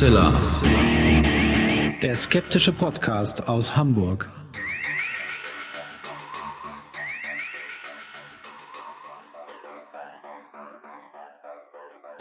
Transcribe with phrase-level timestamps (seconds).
[0.00, 0.32] Hoaxilla.
[2.00, 4.30] Der skeptische Podcast aus Hamburg.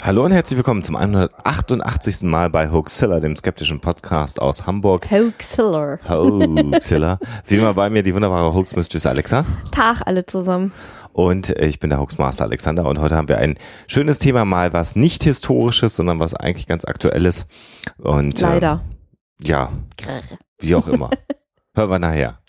[0.01, 2.23] Hallo und herzlich willkommen zum 188.
[2.23, 5.09] Mal bei Hoaxilla, dem skeptischen Podcast aus Hamburg.
[5.09, 5.99] Hoaxilla.
[6.09, 7.17] Hoaxilla.
[7.45, 9.45] Wie immer bei mir die wunderbare Hoax Mistress Alexa.
[9.71, 10.73] Tag alle zusammen.
[11.13, 14.73] Und äh, ich bin der Hoaxmaster Alexander und heute haben wir ein schönes Thema mal,
[14.73, 17.47] was nicht historisches, sondern was eigentlich ganz aktuelles.
[17.97, 18.83] Und, Leider.
[19.41, 19.71] Äh, ja,
[20.59, 21.09] wie auch immer.
[21.75, 22.39] Hören wir nachher.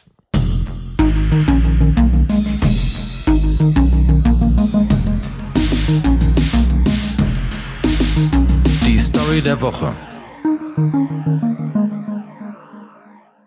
[8.86, 9.94] Die Story der Woche.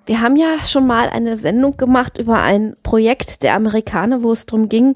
[0.05, 4.45] Wir haben ja schon mal eine Sendung gemacht über ein Projekt der Amerikaner, wo es
[4.45, 4.95] darum ging,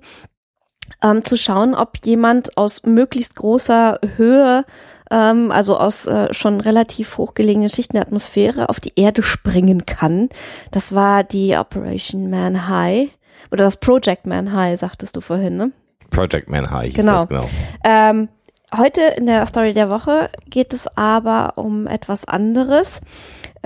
[1.03, 4.66] ähm, zu schauen, ob jemand aus möglichst großer Höhe,
[5.11, 10.30] ähm, also aus äh, schon relativ hochgelegenen Schichten der Atmosphäre, auf die Erde springen kann.
[10.72, 13.09] Das war die Operation Man High
[13.52, 15.72] oder das Project Man High, sagtest du vorhin, ne?
[16.09, 17.11] Project Man High hieß Genau.
[17.17, 17.50] das genau.
[17.83, 18.30] Ähm,
[18.75, 23.02] heute in der Story der Woche geht es aber um etwas anderes,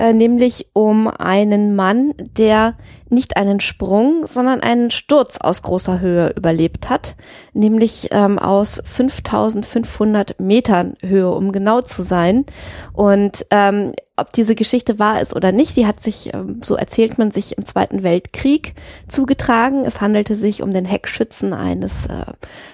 [0.02, 2.74] äh, nämlich um einen Mann, der
[3.08, 7.14] nicht einen Sprung, sondern einen Sturz aus großer Höhe überlebt hat,
[7.52, 12.46] nämlich ähm, aus 5500 Metern Höhe, um genau zu sein.
[12.92, 17.18] Und ähm, ob diese Geschichte wahr ist oder nicht, die hat sich, ähm, so erzählt
[17.18, 18.74] man sich, im Zweiten Weltkrieg
[19.06, 19.84] zugetragen.
[19.84, 22.24] Es handelte sich um den Heckschützen eines äh,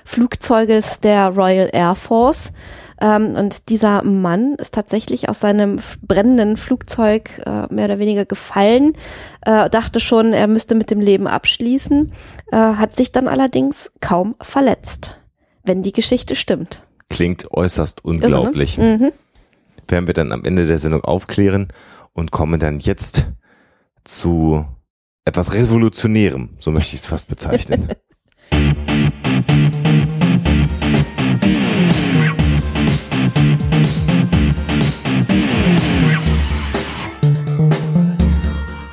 [0.07, 2.55] Flugzeuges der Royal Air Force.
[3.01, 8.95] Ähm, und dieser Mann ist tatsächlich aus seinem brennenden Flugzeug äh, mehr oder weniger gefallen,
[9.43, 12.13] äh, dachte schon, er müsste mit dem Leben abschließen,
[12.51, 15.21] äh, hat sich dann allerdings kaum verletzt,
[15.65, 16.83] wenn die Geschichte stimmt.
[17.09, 18.25] Klingt äußerst Irre, ne?
[18.25, 18.79] unglaublich.
[18.79, 19.13] Mhm.
[19.87, 21.69] werden wir dann am Ende der Sendung aufklären
[22.13, 23.27] und kommen dann jetzt
[24.05, 24.67] zu
[25.25, 27.89] etwas Revolutionärem, so möchte ich es fast bezeichnen.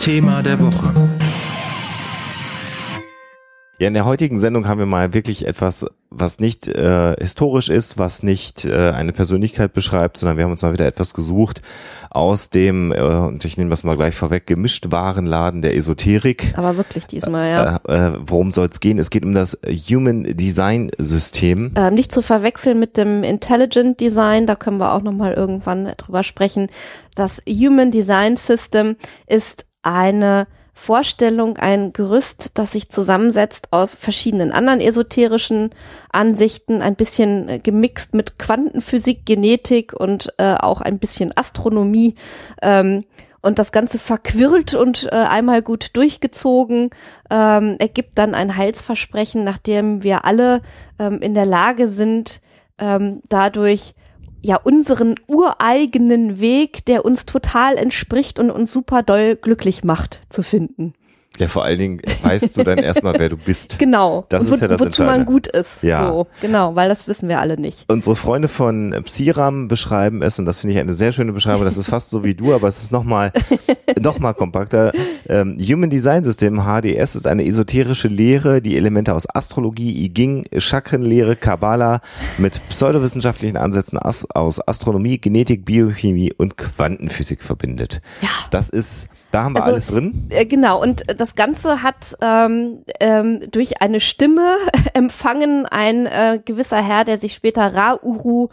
[0.05, 0.93] Thema der Woche.
[3.79, 7.97] Ja, in der heutigen Sendung haben wir mal wirklich etwas, was nicht äh, historisch ist,
[7.97, 11.63] was nicht äh, eine Persönlichkeit beschreibt, sondern wir haben uns mal wieder etwas gesucht
[12.11, 16.53] aus dem, äh, und ich nehme das mal gleich vorweg, Gemischtwarenladen der Esoterik.
[16.55, 17.81] Aber wirklich diesmal, ja.
[17.87, 18.99] Äh, äh, worum soll es gehen?
[18.99, 19.57] Es geht um das
[19.89, 21.71] Human Design System.
[21.73, 26.21] Äh, nicht zu verwechseln mit dem Intelligent Design, da können wir auch nochmal irgendwann drüber
[26.21, 26.67] sprechen.
[27.15, 34.81] Das Human Design System ist eine Vorstellung, ein Gerüst, das sich zusammensetzt aus verschiedenen anderen
[34.81, 35.69] esoterischen
[36.11, 42.15] Ansichten, ein bisschen äh, gemixt mit Quantenphysik, Genetik und äh, auch ein bisschen Astronomie.
[42.61, 43.05] Ähm,
[43.41, 46.89] und das Ganze verquirlt und äh, einmal gut durchgezogen
[47.29, 50.61] ähm, ergibt dann ein Heilsversprechen, nachdem wir alle
[50.97, 52.41] ähm, in der Lage sind,
[52.79, 53.93] ähm, dadurch
[54.45, 60.43] ja unseren ureigenen Weg, der uns total entspricht und uns super doll glücklich macht, zu
[60.43, 60.93] finden.
[61.39, 63.77] Ja, vor allen Dingen weißt du dann erstmal, wer du bist.
[63.85, 64.25] Genau.
[64.29, 65.83] Das und ist ja das wozu man gut ist.
[65.83, 66.07] Ja.
[66.07, 67.85] So, genau, weil das wissen wir alle nicht.
[67.87, 71.77] Unsere Freunde von Psiram beschreiben es, und das finde ich eine sehr schöne Beschreibung, das
[71.77, 73.31] ist fast so wie du, aber es ist nochmal
[73.99, 74.91] noch mal kompakter.
[75.27, 80.45] Ähm, Human Design System, HDS, ist eine esoterische Lehre, die Elemente aus Astrologie, I Ching,
[80.57, 82.01] Chakrenlehre, Kabbala
[82.37, 88.01] mit pseudowissenschaftlichen Ansätzen aus, aus Astronomie, Genetik, Biochemie und Quantenphysik verbindet.
[88.21, 88.29] Ja.
[88.51, 90.27] Das ist, da haben wir Also, alles drin.
[90.29, 94.55] Äh, Genau, und das Ganze hat ähm, ähm, durch eine Stimme
[94.93, 98.47] empfangen ein äh, gewisser Herr, der sich später Ra-Uru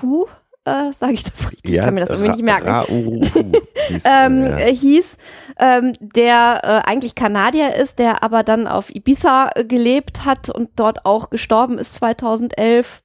[0.00, 0.26] Hu,
[0.64, 1.74] äh, sage ich das richtig?
[1.74, 2.68] ich kann mir das irgendwie Ra- nicht merken.
[2.68, 3.52] Ra-Uru-Hu
[3.88, 5.16] hieß, ähm, äh, äh, hieß,
[5.58, 10.70] ähm, der äh, eigentlich Kanadier ist, der aber dann auf Ibiza äh, gelebt hat und
[10.76, 13.02] dort auch gestorben ist 2011.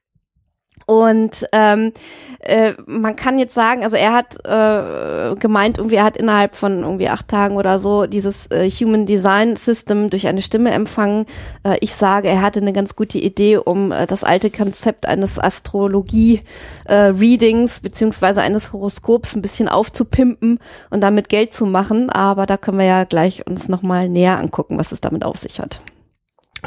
[0.86, 1.92] Und ähm,
[2.40, 6.80] äh, man kann jetzt sagen, also er hat äh, gemeint, irgendwie er hat innerhalb von
[6.80, 11.26] irgendwie acht Tagen oder so dieses äh, Human Design System durch eine Stimme empfangen.
[11.64, 15.38] Äh, ich sage, er hatte eine ganz gute Idee, um äh, das alte Konzept eines
[15.38, 16.40] Astrologie
[16.84, 20.58] äh, Readings beziehungsweise eines Horoskops ein bisschen aufzupimpen
[20.90, 22.10] und damit Geld zu machen.
[22.10, 25.60] Aber da können wir ja gleich uns nochmal näher angucken, was es damit auf sich
[25.60, 25.80] hat.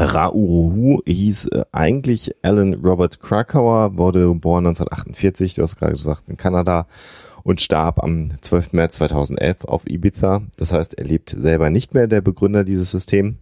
[0.06, 6.38] Ra-Uruhu hieß äh, eigentlich Alan Robert Krakauer, wurde geboren 1948, du hast gerade gesagt, in
[6.38, 6.88] Kanada
[7.44, 8.74] und starb am 12.
[8.74, 10.42] März 2011 auf Ibiza.
[10.58, 13.38] Das heißt, er lebt selber nicht mehr, der Begründer dieses System,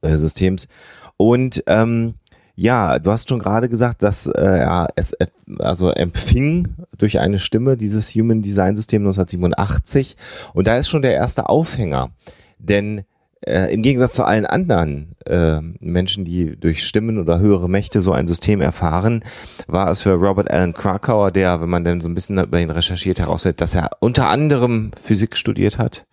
[0.00, 0.68] äh, Systems.
[1.16, 2.14] Und ähm,
[2.56, 5.26] ja, du hast schon gerade gesagt, dass äh, er es äh,
[5.58, 10.16] also empfing durch eine Stimme, dieses Human Design System 1987.
[10.54, 12.10] Und da ist schon der erste Aufhänger.
[12.58, 13.02] Denn
[13.46, 18.12] äh, im Gegensatz zu allen anderen äh, Menschen, die durch Stimmen oder höhere Mächte so
[18.12, 19.24] ein System erfahren,
[19.66, 22.70] war es für Robert Allen Krakauer, der, wenn man dann so ein bisschen über ihn
[22.70, 26.06] recherchiert, herausfindet, dass er unter anderem Physik studiert hat.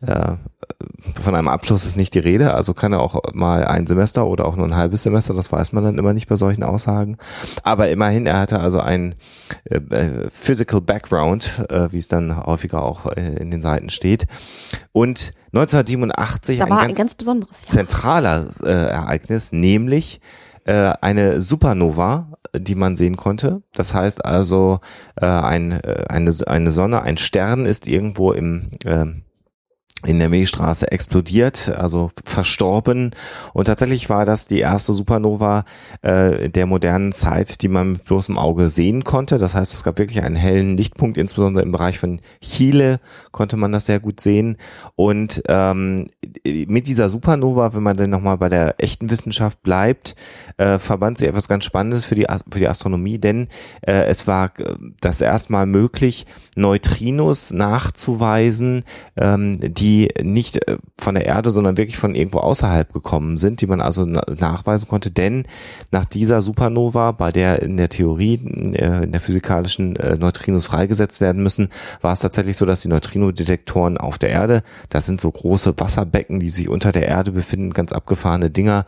[0.00, 0.36] Äh,
[1.14, 4.46] von einem Abschluss ist nicht die Rede, also kann er auch mal ein Semester oder
[4.46, 7.18] auch nur ein halbes Semester, das weiß man dann immer nicht bei solchen Aussagen.
[7.62, 9.14] Aber immerhin, er hatte also ein
[9.64, 14.26] äh, äh Physical Background, äh, wie es dann häufiger auch äh, in den Seiten steht.
[14.92, 17.72] Und 1987 Da ein war ganz, ein ganz besonderes Jahr.
[17.72, 20.20] zentraler äh, Ereignis, nämlich
[20.66, 23.62] eine Supernova, die man sehen konnte.
[23.74, 24.80] Das heißt also,
[25.16, 29.06] äh, ein, äh, eine, eine Sonne, ein Stern ist irgendwo im äh,
[30.06, 33.10] in der Milchstraße explodiert, also verstorben.
[33.52, 35.64] Und tatsächlich war das die erste Supernova
[36.00, 39.36] äh, der modernen Zeit, die man mit bloßem Auge sehen konnte.
[39.36, 43.00] Das heißt, es gab wirklich einen hellen Lichtpunkt, insbesondere im Bereich von Chile
[43.30, 44.56] konnte man das sehr gut sehen.
[44.96, 46.06] Und ähm,
[46.44, 50.14] mit dieser Supernova, wenn man dann nochmal bei der echten Wissenschaft bleibt,
[50.56, 53.48] äh, verband sie etwas ganz Spannendes für die, für die Astronomie, denn
[53.82, 56.24] äh, es war äh, das erstmal möglich,
[56.56, 58.84] Neutrinos nachzuweisen,
[59.16, 59.89] ähm, die
[60.22, 64.04] nicht äh, von der Erde, sondern wirklich von irgendwo außerhalb gekommen sind, die man also
[64.04, 65.10] na nachweisen konnte.
[65.10, 65.44] Denn
[65.90, 68.34] nach dieser Supernova, bei der in der Theorie,
[68.74, 71.68] äh, in der physikalischen äh, Neutrinos freigesetzt werden müssen,
[72.00, 76.40] war es tatsächlich so, dass die Neutrinodetektoren auf der Erde, das sind so große Wasserbecken,
[76.40, 78.86] die sich unter der Erde befinden, ganz abgefahrene Dinger,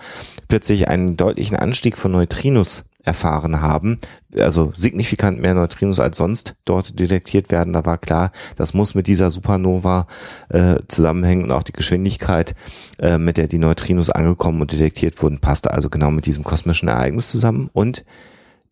[0.48, 3.98] plötzlich einen deutlichen Anstieg von Neutrinos erfahren haben,
[4.38, 7.72] also signifikant mehr Neutrinos als sonst dort detektiert werden.
[7.72, 10.06] Da war klar, das muss mit dieser Supernova
[10.48, 12.54] äh, zusammenhängen und auch die Geschwindigkeit,
[12.98, 16.88] äh, mit der die Neutrinos angekommen und detektiert wurden, passte also genau mit diesem kosmischen
[16.88, 17.70] Ereignis zusammen.
[17.72, 18.04] Und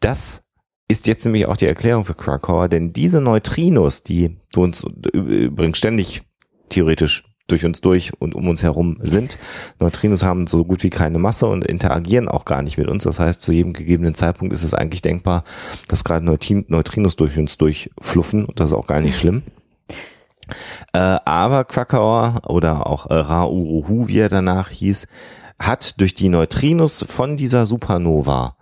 [0.01, 0.43] das
[0.89, 6.23] ist jetzt nämlich auch die Erklärung für Krakauer, denn diese Neutrinos, die uns übrigens ständig
[6.69, 9.39] theoretisch durch uns durch und um uns herum sind.
[9.79, 13.05] Neutrinos haben so gut wie keine Masse und interagieren auch gar nicht mit uns.
[13.05, 15.45] Das heißt, zu jedem gegebenen Zeitpunkt ist es eigentlich denkbar,
[15.89, 19.43] dass gerade Neutrin Neutrinos durch uns durchfluffen und das ist auch gar nicht schlimm.
[20.93, 25.07] Äh, aber Krakauer oder auch äh, Ra-Uruhu, wie er danach hieß,
[25.61, 28.57] hat durch die Neutrinos von dieser Supernova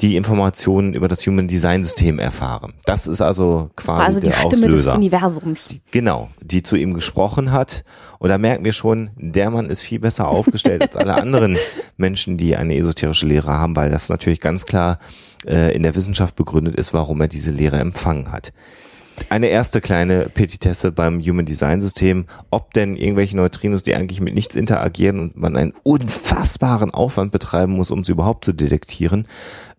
[0.00, 2.72] die Informationen über das Human Design System erfahren.
[2.86, 4.90] Das ist also Das quasi war also die der Stimme Auslöser.
[4.90, 5.80] des Universums.
[5.90, 7.84] Genau, die zu ihm gesprochen hat.
[8.18, 11.56] Und da merken wir schon, der Mann ist viel besser aufgestellt als alle anderen
[11.96, 14.98] Menschen, die eine esoterische Lehre haben, weil das natürlich ganz klar
[15.46, 18.52] äh, in der Wissenschaft begründet ist, warum er diese Lehre empfangen hat.
[19.28, 24.34] Eine erste kleine Petitesse beim Human Design System, ob denn irgendwelche Neutrinos, die eigentlich mit
[24.34, 29.26] nichts interagieren und man einen unfassbaren Aufwand betreiben muss, um sie überhaupt zu detektieren,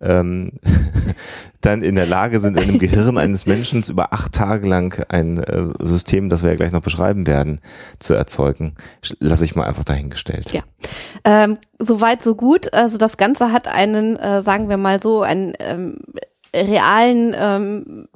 [0.02, 0.52] ähm,
[1.62, 5.38] dann in der Lage sind, in dem Gehirn eines Menschen über acht Tage lang ein
[5.38, 7.60] äh, System, das wir ja gleich noch beschreiben werden,
[8.00, 8.76] zu erzeugen,
[9.20, 10.52] lasse ich mal einfach dahingestellt.
[10.54, 10.62] Ja.
[11.24, 12.74] Ähm, Soweit, so gut.
[12.74, 15.98] Also das Ganze hat einen, äh, sagen wir mal so, einen ähm,
[16.54, 18.08] realen ähm,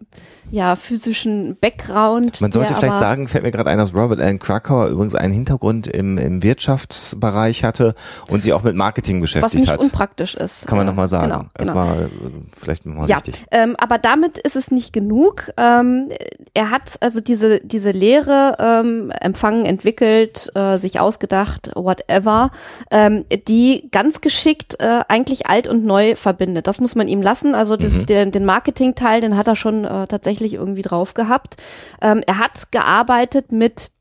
[0.56, 2.40] ja, physischen Background.
[2.40, 5.88] Man sollte vielleicht sagen, fällt mir gerade ein, dass Robert Allen Krakauer übrigens einen Hintergrund
[5.88, 7.94] im, im Wirtschaftsbereich hatte
[8.30, 9.80] und sich auch mit Marketing was beschäftigt nicht hat.
[9.82, 10.66] unpraktisch ist.
[10.66, 11.30] Kann man nochmal sagen.
[11.32, 11.80] Genau, Das genau.
[11.80, 12.08] war äh,
[12.56, 13.44] vielleicht nochmal Ja, wichtig.
[13.52, 15.52] ähm, aber damit ist es nicht genug.
[15.58, 16.08] Ähm,
[16.54, 22.52] er hat also diese, diese Lehre ähm, empfangen, entwickelt, äh, sich ausgedacht, whatever,
[22.92, 26.68] ähm, die ganz geschickt äh, eigentlich alt und neu verbindet.
[26.68, 27.56] Das muss man ihm lassen.
[27.56, 28.06] Also das, Mhm.
[28.06, 31.58] den, den Marketing-Teil, den hat er schon äh, tatsächlich irgendwie drauf gehabt.
[32.02, 33.92] Ähm, er hat gearbeitet mit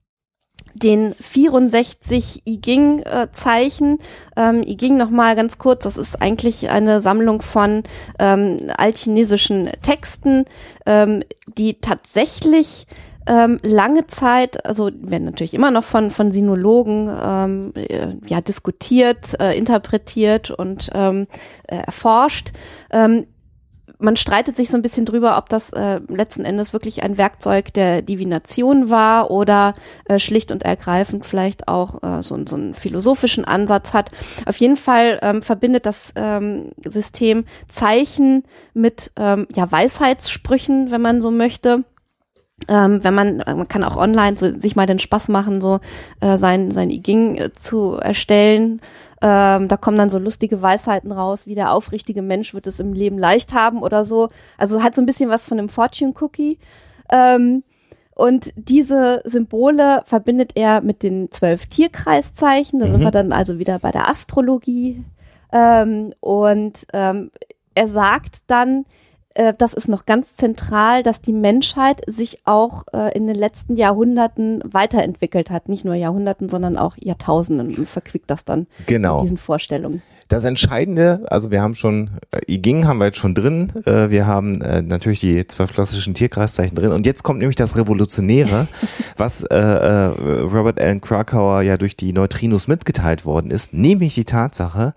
[0.74, 3.98] den 64 I Ging-Zeichen.
[4.36, 7.84] Ähm, I Ging nochmal ganz kurz, das ist eigentlich eine Sammlung von
[8.18, 10.44] ähm, altchinesischen Texten,
[10.84, 12.86] ähm, die tatsächlich
[13.26, 19.40] ähm, lange Zeit, also werden natürlich immer noch von, von Sinologen ähm, äh, ja, diskutiert,
[19.40, 21.26] äh, interpretiert und ähm,
[21.66, 22.52] äh, erforscht.
[22.90, 23.26] Ähm,
[24.04, 27.72] man streitet sich so ein bisschen drüber, ob das äh, letzten Endes wirklich ein Werkzeug
[27.72, 29.72] der Divination war oder
[30.04, 34.10] äh, schlicht und ergreifend vielleicht auch äh, so, so einen philosophischen Ansatz hat.
[34.46, 38.44] Auf jeden Fall ähm, verbindet das ähm, System Zeichen
[38.74, 41.84] mit ähm, ja, Weisheitssprüchen, wenn man so möchte.
[42.68, 45.80] Ähm, wenn man, man kann auch online so sich mal den Spaß machen, so
[46.20, 48.80] äh, sein, sein I Ging äh, zu erstellen.
[49.20, 52.92] Ähm, da kommen dann so lustige Weisheiten raus, wie der aufrichtige Mensch wird es im
[52.92, 54.28] Leben leicht haben oder so.
[54.56, 56.58] Also hat so ein bisschen was von dem Fortune Cookie.
[57.10, 57.64] Ähm,
[58.14, 62.78] und diese Symbole verbindet er mit den zwölf Tierkreiszeichen.
[62.78, 63.04] Da sind Mhm.
[63.04, 65.04] wir dann also wieder bei der Astrologie.
[65.52, 67.30] Ähm, und ähm,
[67.74, 68.84] er sagt dann,
[69.34, 73.76] äh, das ist noch ganz zentral, dass die Menschheit sich auch äh, in den letzten
[73.76, 75.68] Jahrhunderten weiterentwickelt hat.
[75.68, 79.14] Nicht nur Jahrhunderten, sondern auch Jahrtausenden und verquickt das dann Genau.
[79.14, 80.02] mit diesen Vorstellungen.
[80.28, 84.26] Das Entscheidende, also wir haben schon, äh, Iging haben wir jetzt schon drin, äh, wir
[84.26, 88.66] haben äh, natürlich die zwölf klassischen Tierkreiszeichen drin und jetzt kommt nämlich das Revolutionäre,
[89.18, 90.06] was äh, äh,
[90.40, 94.94] Robert Allen Krakauer ja durch die Neutrinos mitgeteilt worden ist, nämlich die Tatsache,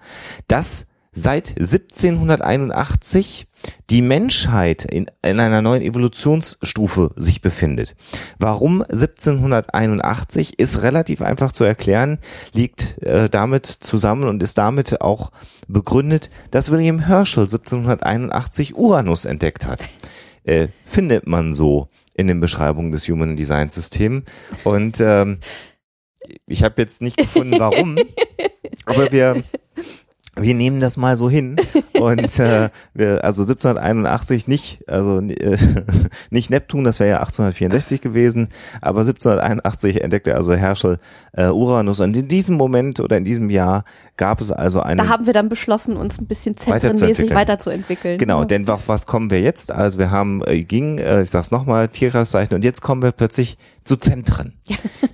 [0.48, 3.47] dass seit 1781
[3.90, 7.96] die Menschheit in, in einer neuen Evolutionsstufe sich befindet.
[8.38, 12.20] Warum 1781 ist relativ einfach zu erklären,
[12.54, 15.32] liegt äh, damit zusammen und ist damit auch
[15.68, 19.84] begründet, dass William Herschel 1781 Uranus entdeckt hat.
[20.44, 24.24] Äh, findet man so in den Beschreibungen des Human Design Systems.
[24.64, 25.40] Und ähm,
[26.48, 27.96] ich habe jetzt nicht gefunden, warum,
[28.86, 29.44] aber wir
[30.39, 31.56] wir nehmen das mal so hin
[32.00, 35.58] und äh, wir, also 1781 nicht, also äh,
[36.29, 38.50] nicht Neptun, das wäre ja 1864 gewesen,
[38.82, 41.00] aber 1781 entdeckte also Herschel
[41.34, 43.84] äh, Uranus und in diesem Moment oder in diesem Jahr
[44.15, 48.17] gab es also eine Da haben wir dann beschlossen, uns ein bisschen zentrenmäßig Weiterzuentwickeln.
[48.17, 49.72] Genau, denn auf was kommen wir jetzt?
[49.72, 53.58] Also wir haben äh, ging, äh, ich sag's nochmal, Tierkreiszeichen und jetzt kommen wir plötzlich
[53.88, 54.60] zu Zentren.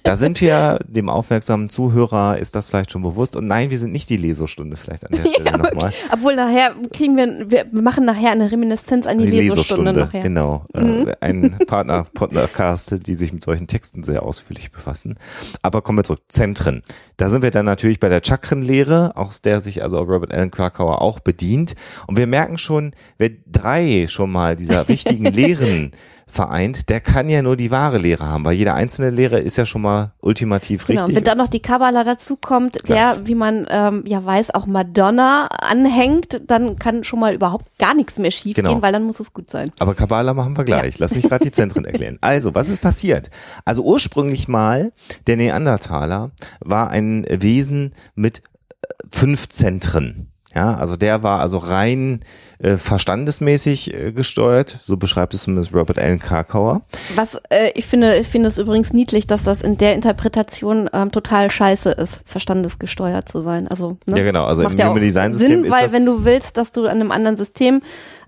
[0.03, 3.91] Da sind wir, dem aufmerksamen Zuhörer ist das vielleicht schon bewusst und nein, wir sind
[3.91, 5.93] nicht die Lesostunde vielleicht an der Stelle Ja, nochmal.
[6.11, 10.23] Obwohl nachher kriegen wir, wir machen nachher eine Reminiszenz an die, Lesostunde, nachher.
[10.23, 10.65] Genau.
[10.73, 11.07] Mhm.
[11.07, 15.17] Äh, ein Partner, Podcast, die sich mit solchen Texten sehr ausführlich befassen.
[15.61, 16.21] Aber kommen wir zurück.
[16.27, 16.81] Zentren.
[17.17, 21.01] Da sind wir dann natürlich bei der Chakrenlehre, aus der sich also Robert Allen Krakauer
[21.01, 21.75] auch bedient.
[22.07, 25.91] Und wir merken schon, wer drei schon mal dieser wichtigen Lehren
[26.33, 29.65] vereint, der kann ja nur die wahre Lehre haben, weil jede einzelne Lehre ist ja
[29.65, 31.15] schon mal ultimativ Genau, und richtig.
[31.17, 32.97] wenn dann noch die Kabbala dazu kommt, Gleich.
[33.15, 37.93] der, wie man ähm, ja weiß, auch Madonna anhängt, dann kann schon mal überhaupt gar
[37.93, 38.71] nichts mehr schief Genau.
[38.73, 39.71] gehen, weil dann muss es gut sein.
[39.79, 40.99] Aber Kabbala machen wir gleich.
[40.99, 42.17] Lass mich gerade die Zentren erklären.
[42.21, 43.29] Also, was ist passiert?
[43.63, 44.91] Also ursprünglich mal,
[45.27, 50.29] der Neandertaler war ein Wesen mit äh, fünf Zentren.
[50.55, 52.19] Ja, also der war also rein
[52.59, 56.81] äh, verstandesmäßig äh, gesteuert, so beschreibt es zumindest Robert Allen Krakauer.
[57.15, 61.11] Was äh, ich finde, ich finde es übrigens niedlich, dass das in der Interpretation ähm,
[61.11, 63.67] total scheiße ist, verstandesgesteuert zu sein.
[63.67, 64.17] Also ne?
[64.19, 66.23] Ja, genau, also Macht im ja Human Design System Sinn, ist weil das- wenn du
[66.23, 67.81] willst, dass du an einem anderen System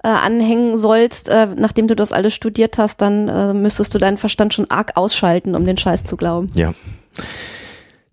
[0.03, 4.17] äh, anhängen sollst, äh, nachdem du das alles studiert hast, dann äh, müsstest du deinen
[4.17, 6.51] Verstand schon arg ausschalten, um den Scheiß zu glauben.
[6.55, 6.73] Ja.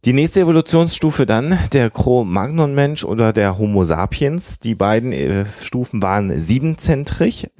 [0.04, 4.58] Die nächste Evolutionsstufe dann, der Cro-Magnon-Mensch oder der Homo sapiens.
[4.58, 7.52] Die beiden äh, Stufen waren siebenzentrig.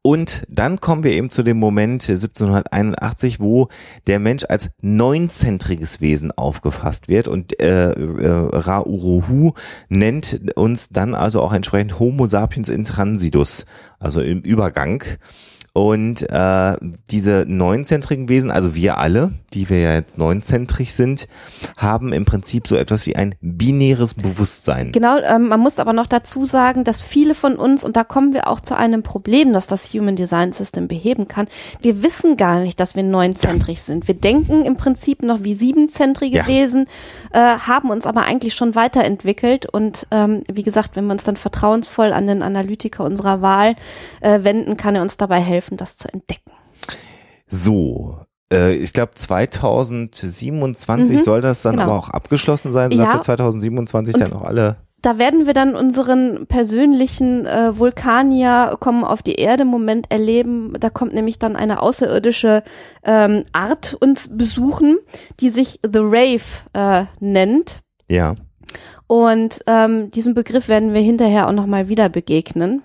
[0.00, 3.68] Und dann kommen wir eben zu dem Moment 1781, wo
[4.06, 9.52] der Mensch als neunzentriges Wesen aufgefasst wird und äh, äh, Ra Uruhu
[9.90, 13.66] nennt uns dann also auch entsprechend Homo sapiens in transitus,
[13.98, 15.04] also im Übergang.
[15.74, 16.76] Und äh,
[17.10, 21.28] diese neunzentrigen Wesen, also wir alle, die wir ja jetzt neunzentrig sind,
[21.78, 24.92] haben im Prinzip so etwas wie ein binäres Bewusstsein.
[24.92, 28.34] Genau, ähm, man muss aber noch dazu sagen, dass viele von uns, und da kommen
[28.34, 31.48] wir auch zu einem Problem, das das Human Design System beheben kann,
[31.80, 34.06] wir wissen gar nicht, dass wir neunzentrig sind.
[34.08, 36.46] Wir denken im Prinzip noch wie siebenzentrige Ja.
[36.46, 36.86] Wesen,
[37.32, 41.36] äh, haben uns aber eigentlich schon weiterentwickelt und ähm, wie gesagt, wenn wir uns dann
[41.36, 43.74] vertrauensvoll an den Analytiker unserer Wahl
[44.20, 46.52] äh, wenden, kann er uns dabei helfen, das zu entdecken.
[47.48, 48.26] So.
[48.52, 51.84] Äh, ich glaube 2027 Mhm, soll das dann genau.
[51.88, 53.14] aber auch abgeschlossen sein, sodass Ja.
[53.14, 59.04] wir 2027 Und- dann auch alle Da werden wir dann unseren persönlichen äh, Vulkanier kommen
[59.04, 60.72] auf die Erde Moment erleben.
[60.80, 62.64] Da kommt nämlich dann eine außerirdische
[63.04, 64.98] ähm, Art uns besuchen,
[65.38, 66.40] die sich The Rave
[66.72, 67.78] äh, nennt.
[68.08, 68.34] ja.
[69.08, 72.82] Und ähm, diesem Begriff werden wir hinterher auch nochmal wieder begegnen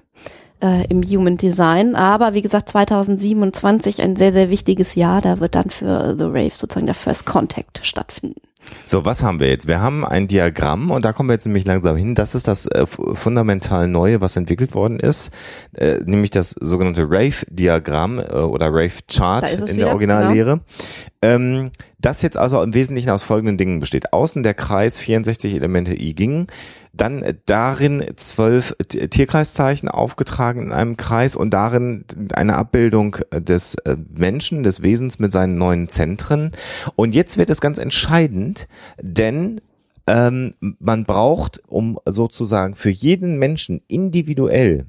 [0.62, 1.96] äh, im Human Design.
[1.96, 5.22] Aber wie gesagt, 2027 ein sehr, sehr wichtiges Jahr.
[5.22, 8.42] Da wird dann für The Rave sozusagen der First Contact stattfinden.
[8.86, 9.68] So, was haben wir jetzt?
[9.68, 12.14] Wir haben ein Diagramm und da kommen wir jetzt nämlich langsam hin.
[12.14, 15.32] Das ist das äh, fu- fundamental Neue, was entwickelt worden ist,
[15.76, 20.60] äh, nämlich das sogenannte Rave-Diagramm äh, oder Rave-Chart in wieder, der Originallehre.
[21.24, 24.12] Ähm, das jetzt also im Wesentlichen aus folgenden Dingen besteht.
[24.12, 26.48] Außen der Kreis 64 Elemente I ging,
[26.94, 34.64] dann darin zwölf Tierkreiszeichen aufgetragen in einem Kreis und darin eine Abbildung des äh, Menschen,
[34.64, 36.52] des Wesens mit seinen neuen Zentren.
[36.96, 38.68] Und jetzt wird es ganz entscheidend,
[39.00, 39.62] denn
[40.08, 44.88] ähm, man braucht, um sozusagen für jeden Menschen individuell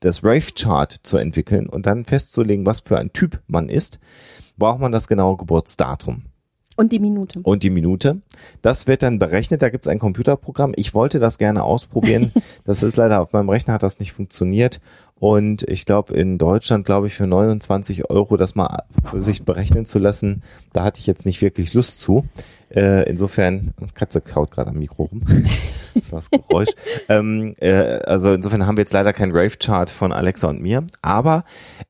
[0.00, 4.00] das Rave-Chart zu entwickeln und dann festzulegen, was für ein Typ man ist,
[4.56, 6.24] braucht man das genaue Geburtsdatum.
[6.74, 7.40] Und die Minute.
[7.42, 8.22] und die Minute.
[8.62, 10.72] Das wird dann berechnet, da gibt es ein Computerprogramm.
[10.76, 12.32] Ich wollte das gerne ausprobieren.
[12.64, 14.80] das ist leider auf meinem Rechner hat das nicht funktioniert.
[15.22, 19.86] Und ich glaube, in Deutschland, glaube ich, für 29 Euro das mal für sich berechnen
[19.86, 22.26] zu lassen, da hatte ich jetzt nicht wirklich Lust zu.
[22.74, 25.22] Äh, insofern, Katze kaut gerade am Mikro rum.
[25.94, 26.70] das war das Geräusch.
[27.08, 30.84] ähm, äh, also insofern haben wir jetzt leider keinen Rave-Chart von Alexa und mir.
[31.02, 31.44] Aber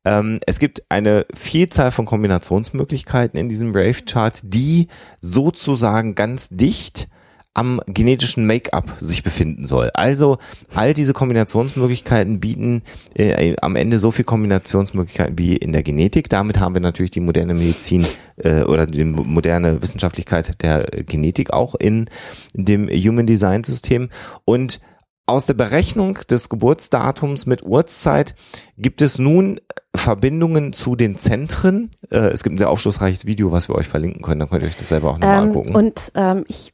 [0.05, 4.89] ähm, es gibt eine Vielzahl von Kombinationsmöglichkeiten in diesem Rave-Chart, die
[5.23, 7.09] sozusagen ganz dicht
[7.55, 9.91] am genetischen Make-up sich befinden soll.
[9.95, 10.39] Also
[10.75, 12.83] all diese Kombinationsmöglichkeiten bieten
[13.15, 16.29] äh, am Ende so viel Kombinationsmöglichkeiten wie in der Genetik.
[16.31, 18.07] Damit haben wir natürlich die moderne Medizin
[18.37, 22.09] äh, oder die moderne Wissenschaftlichkeit der Genetik auch in
[22.55, 24.09] dem Human Design System
[24.45, 24.81] und
[25.25, 28.35] aus der Berechnung des Geburtsdatums mit Uhrzeit
[28.77, 29.61] gibt es nun
[29.95, 31.91] Verbindungen zu den Zentren.
[32.11, 34.41] Äh, es gibt ein sehr aufschlussreiches Video, was wir euch verlinken können.
[34.41, 35.75] Dann könnt ihr euch das selber auch nochmal Ähm, angucken.
[35.77, 36.73] und ähm, ich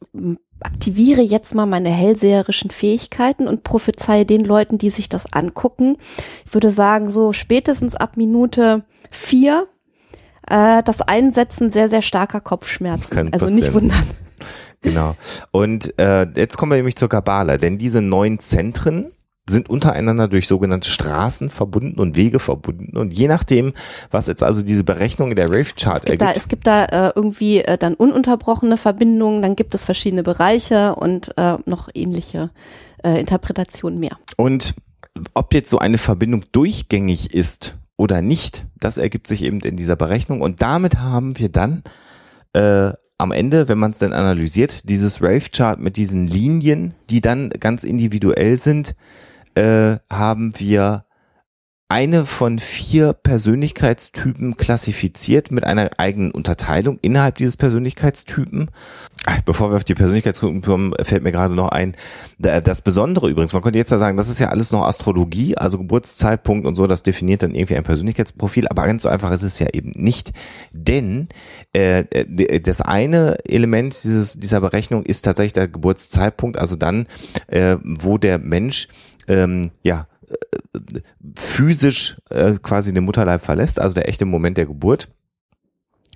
[0.61, 5.97] aktiviere jetzt mal meine hellseherischen Fähigkeiten und prophezeie den Leuten, die sich das angucken.
[6.47, 9.69] Ich würde sagen, so spätestens ab Minute vier
[10.49, 13.15] äh, das Einsetzen sehr, sehr starker Kopfschmerzen.
[13.15, 14.03] Kann also nicht wundern.
[14.81, 15.17] Genau.
[15.51, 19.11] Und äh, jetzt kommen wir nämlich zur Kabala, denn diese neun Zentren
[19.51, 22.97] sind untereinander durch sogenannte Straßen verbunden und Wege verbunden.
[22.97, 23.73] Und je nachdem,
[24.11, 27.13] was jetzt also diese Berechnung in der Rave-Chart gibt da, ergibt, es gibt da äh,
[27.15, 32.51] irgendwie äh, dann ununterbrochene Verbindungen, dann gibt es verschiedene Bereiche und äh, noch ähnliche
[33.03, 34.17] äh, Interpretationen mehr.
[34.37, 34.75] Und
[35.35, 39.97] ob jetzt so eine Verbindung durchgängig ist oder nicht, das ergibt sich eben in dieser
[39.97, 40.41] Berechnung.
[40.41, 41.83] Und damit haben wir dann
[42.53, 47.51] äh, am Ende, wenn man es dann analysiert, dieses Rave-Chart mit diesen Linien, die dann
[47.51, 48.95] ganz individuell sind,
[49.55, 51.05] äh, haben wir
[51.91, 58.71] eine von vier Persönlichkeitstypen klassifiziert mit einer eigenen Unterteilung innerhalb dieses Persönlichkeitstypen.
[59.25, 61.97] Ach, Bevor wir auf die Persönlichkeitstypen kommen, fällt mir gerade noch ein,
[62.39, 65.57] da- das Besondere übrigens, man könnte jetzt ja sagen, das ist ja alles noch Astrologie,
[65.57, 69.43] also Geburtszeitpunkt und so, das definiert dann irgendwie ein Persönlichkeitsprofil, aber ganz so einfach ist
[69.43, 70.33] es ja eben nicht,
[70.73, 71.29] denn
[71.73, 77.07] äh, äh, das eine Element dieses, dieser Berechnung ist tatsächlich der Geburtszeitpunkt, also dann,
[77.47, 78.89] äh, wo der Mensch
[79.29, 80.79] ähm, ja äh,
[81.37, 85.09] physisch äh, quasi den Mutterleib verlässt, also der echte Moment der Geburt.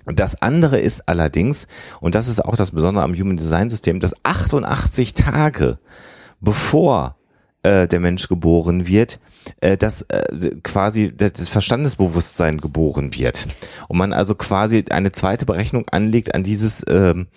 [0.05, 1.67] Das andere ist allerdings,
[2.01, 5.79] und das ist auch das Besondere am Human Design System, dass 88 Tage
[6.41, 7.15] bevor
[7.63, 9.19] äh, der Mensch geboren wird,
[9.61, 13.47] äh, dass äh, quasi das Verstandesbewusstsein geboren wird.
[13.87, 17.27] Und man also quasi eine zweite Berechnung anlegt an dieses ähm,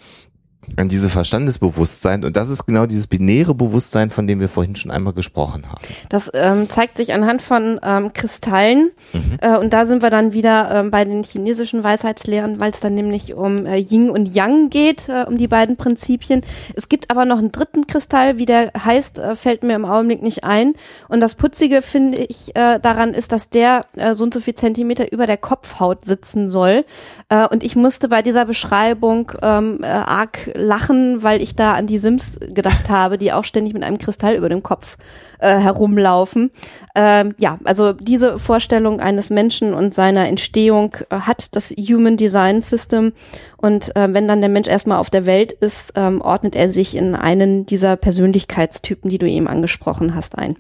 [0.77, 4.91] an diese Verstandesbewusstsein und das ist genau dieses binäre Bewusstsein, von dem wir vorhin schon
[4.91, 5.81] einmal gesprochen haben.
[6.09, 8.91] Das ähm, zeigt sich anhand von ähm, Kristallen
[9.41, 12.95] äh, und da sind wir dann wieder ähm, bei den chinesischen Weisheitslehren, weil es dann
[12.95, 16.43] nämlich um äh, Yin und Yang geht, äh, um die beiden Prinzipien.
[16.75, 20.23] Es gibt aber noch einen dritten Kristall, wie der heißt, äh, fällt mir im Augenblick
[20.23, 20.75] nicht ein.
[21.09, 24.55] Und das Putzige finde ich äh, daran ist, dass der äh, so und so viel
[24.55, 26.85] Zentimeter über der Kopfhaut sitzen soll.
[27.29, 31.87] Äh, und ich musste bei dieser Beschreibung ähm, äh, arg lachen, weil ich da an
[31.87, 34.97] die Sims gedacht habe, die auch ständig mit einem Kristall über dem Kopf
[35.39, 36.51] äh, herumlaufen.
[36.95, 42.63] Ähm, ja, also diese Vorstellung eines Menschen und seiner Entstehung äh, hat das Human Design
[42.63, 43.13] System.
[43.57, 46.97] Und äh, wenn dann der Mensch erstmal auf der Welt ist, ähm, ordnet er sich
[46.97, 50.57] in einen dieser Persönlichkeitstypen, die du eben angesprochen hast, ein.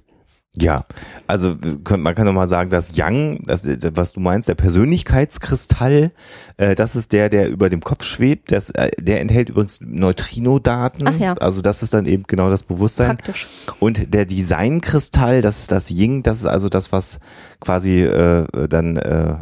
[0.59, 0.87] Ja,
[1.27, 3.62] also könnt- man kann doch mal sagen, dass Yang, das,
[3.95, 6.12] was du meinst, der Persönlichkeitskristall,
[6.57, 8.53] äh, das ist der, der über dem Kopf schwebt.
[8.53, 11.05] Das, äh, der enthält übrigens Neutrino-Daten.
[11.07, 11.35] Ach ja.
[11.35, 13.16] Also das ist dann eben genau das Bewusstsein.
[13.16, 13.47] Praktisch.
[13.81, 17.21] Und der Designkristall, das ist das Ying, das ist also das, was
[17.61, 19.37] quasi äh, dann äh,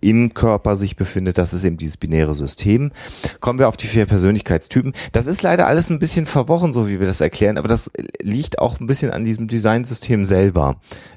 [0.00, 1.38] im Körper sich befindet.
[1.38, 2.92] Das ist eben dieses binäre System.
[3.40, 4.92] Kommen wir auf die vier Persönlichkeitstypen.
[5.12, 7.90] Das ist leider alles ein bisschen verworren, so wie wir das erklären, aber das
[8.22, 10.76] liegt auch ein bisschen an diesem Designsystem selber.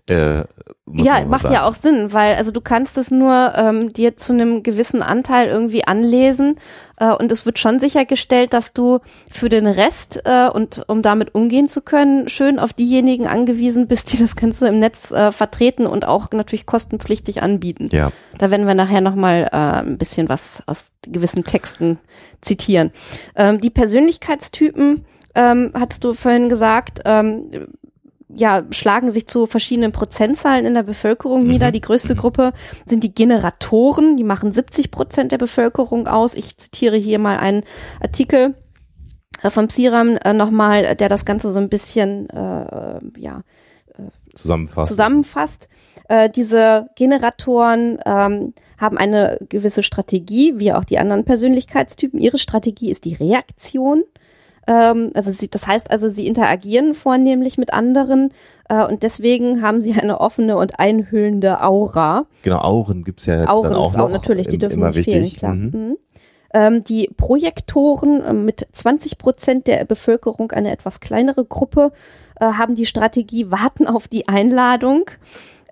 [0.10, 0.43] Äh,
[0.91, 1.56] Ja, macht sagen.
[1.56, 5.47] ja auch Sinn, weil also du kannst es nur ähm, dir zu einem gewissen Anteil
[5.47, 6.58] irgendwie anlesen
[6.99, 11.34] äh, und es wird schon sichergestellt, dass du für den Rest äh, und um damit
[11.34, 15.88] umgehen zu können, schön auf diejenigen angewiesen bist, die das Ganze im Netz äh, vertreten
[15.88, 17.89] und auch natürlich kostenpflichtig anbieten.
[17.91, 18.12] Ja.
[18.38, 21.97] Da werden wir nachher nochmal äh, ein bisschen was aus gewissen Texten
[22.41, 22.91] zitieren.
[23.36, 27.49] Ähm, die Persönlichkeitstypen, ähm, hattest du vorhin gesagt, ähm,
[28.27, 31.71] ja, schlagen sich zu verschiedenen Prozentzahlen in der Bevölkerung nieder.
[31.71, 32.53] Die größte Gruppe
[32.85, 36.35] sind die Generatoren, die machen 70 Prozent der Bevölkerung aus.
[36.35, 37.63] Ich zitiere hier mal einen
[38.01, 38.55] Artikel
[39.43, 43.41] äh, vom Psiram äh, nochmal, der das Ganze so ein bisschen, äh, ja,
[44.33, 44.89] zusammenfasst.
[44.89, 45.69] zusammenfasst.
[46.07, 52.19] Äh, diese Generatoren ähm, haben eine gewisse Strategie, wie auch die anderen Persönlichkeitstypen.
[52.19, 54.03] Ihre Strategie ist die Reaktion.
[54.67, 58.32] Ähm, also sie, das heißt also, sie interagieren vornehmlich mit anderen
[58.69, 62.25] äh, und deswegen haben sie eine offene und einhüllende Aura.
[62.41, 64.06] Genau, Auren gibt's ja jetzt Auren dann auch ist noch.
[64.06, 65.39] auch natürlich, die im- dürfen nicht fehlen, wichtig.
[65.39, 65.54] klar.
[65.54, 65.63] Mhm.
[65.71, 65.97] Mhm.
[66.54, 71.91] Ähm, die Projektoren äh, mit 20 Prozent der Bevölkerung, eine etwas kleinere Gruppe,
[72.39, 75.06] äh, haben die Strategie warten auf die Einladung.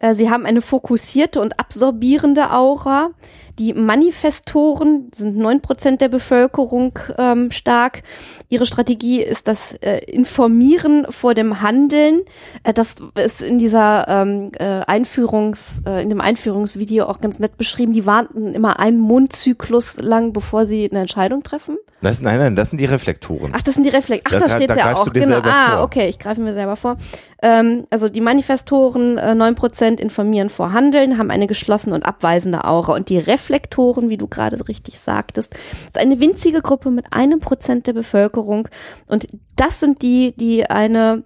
[0.02, 3.12] Äh, sie haben eine fokussierte und absorbierende Aura.
[3.60, 8.02] Die Manifestoren sind 9 Prozent der Bevölkerung ähm, stark.
[8.50, 12.22] Ihre Strategie ist das äh, Informieren vor dem Handeln.
[12.64, 17.58] Äh, das ist in dieser ähm, äh, Einführungs, äh, in dem Einführungsvideo auch ganz nett
[17.58, 17.94] beschrieben.
[17.94, 21.78] Die warten immer einen Mondzyklus lang, bevor sie eine Entscheidung treffen.
[22.02, 23.52] Das, nein, nein, das sind die Reflektoren.
[23.56, 24.24] Ach, das sind die Reflex.
[24.26, 25.06] Ach, Da da, greif- steht da ja auch.
[25.06, 25.40] du dir Genau.
[25.44, 25.84] Ah, vor.
[25.84, 26.98] okay, ich greife mir selber vor.
[27.42, 32.94] Ähm, also die Manifestoren äh, 9% informieren vor Handeln, haben eine geschlossene und abweisende Aura.
[32.96, 35.54] Und die Reflektoren, wie du gerade richtig sagtest,
[35.86, 38.70] ist eine winzige Gruppe mit einem Prozent der Bevölkerung.
[39.08, 39.28] Und
[39.58, 41.24] das sind die, die eine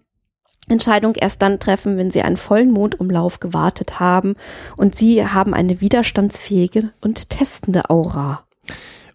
[0.67, 4.35] Entscheidung erst dann treffen, wenn sie einen vollen Mondumlauf gewartet haben.
[4.77, 8.43] Und sie haben eine widerstandsfähige und testende Aura.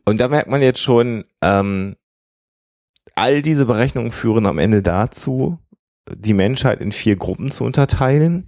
[0.05, 1.97] Und da merkt man jetzt schon, ähm,
[3.17, 5.59] all diese Berechnungen führen am Ende dazu,
[6.09, 8.47] die Menschheit in vier Gruppen zu unterteilen.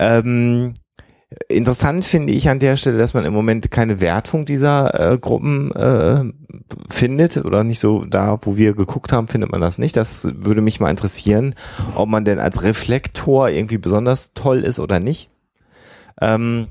[0.00, 0.74] Ähm,
[1.48, 5.72] interessant finde ich an der Stelle, dass man im Moment keine Wertung dieser äh, Gruppen
[5.72, 6.24] äh,
[6.88, 9.96] findet oder nicht so da, wo wir geguckt haben, findet man das nicht.
[9.96, 11.54] Das würde mich mal interessieren,
[11.94, 15.30] ob man denn als Reflektor irgendwie besonders toll ist oder nicht.
[16.20, 16.68] Ähm,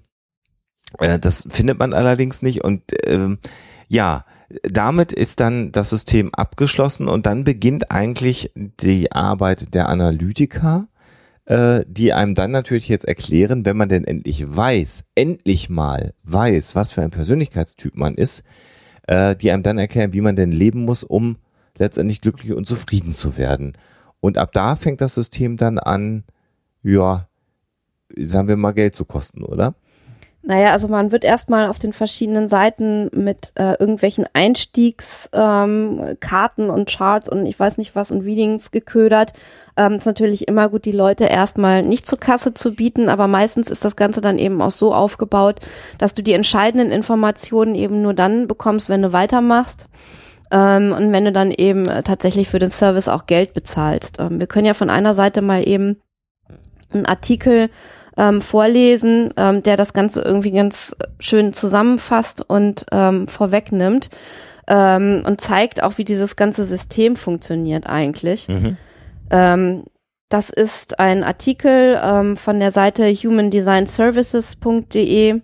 [1.00, 3.40] äh, das findet man allerdings nicht und ähm,
[3.88, 4.26] ja,
[4.64, 10.88] damit ist dann das System abgeschlossen und dann beginnt eigentlich die Arbeit der Analytiker,
[11.46, 16.76] äh, die einem dann natürlich jetzt erklären, wenn man denn endlich weiß, endlich mal weiß,
[16.76, 18.44] was für ein Persönlichkeitstyp man ist,
[19.08, 21.38] äh, die einem dann erklären, wie man denn leben muss, um
[21.78, 23.74] letztendlich glücklich und zufrieden zu werden.
[24.20, 26.24] Und ab da fängt das System dann an,
[26.82, 27.28] ja,
[28.18, 29.76] sagen wir mal Geld zu kosten, oder?
[30.46, 36.90] Naja, also man wird erstmal auf den verschiedenen Seiten mit äh, irgendwelchen Einstiegskarten ähm, und
[36.90, 39.32] Charts und ich weiß nicht was und Readings geködert.
[39.78, 43.72] Ähm, ist natürlich immer gut, die Leute erstmal nicht zur Kasse zu bieten, aber meistens
[43.72, 45.62] ist das Ganze dann eben auch so aufgebaut,
[45.98, 49.88] dass du die entscheidenden Informationen eben nur dann bekommst, wenn du weitermachst.
[50.52, 54.18] Ähm, und wenn du dann eben äh, tatsächlich für den Service auch Geld bezahlst.
[54.20, 56.02] Ähm, wir können ja von einer Seite mal eben
[56.94, 57.70] einen Artikel
[58.18, 64.10] ähm, vorlesen, ähm, der das Ganze irgendwie ganz schön zusammenfasst und ähm, vorwegnimmt
[64.68, 68.48] ähm, und zeigt auch, wie dieses ganze System funktioniert eigentlich.
[68.48, 68.78] Mhm.
[69.30, 69.84] Ähm,
[70.30, 75.42] das ist ein Artikel ähm, von der Seite humandesignservices.de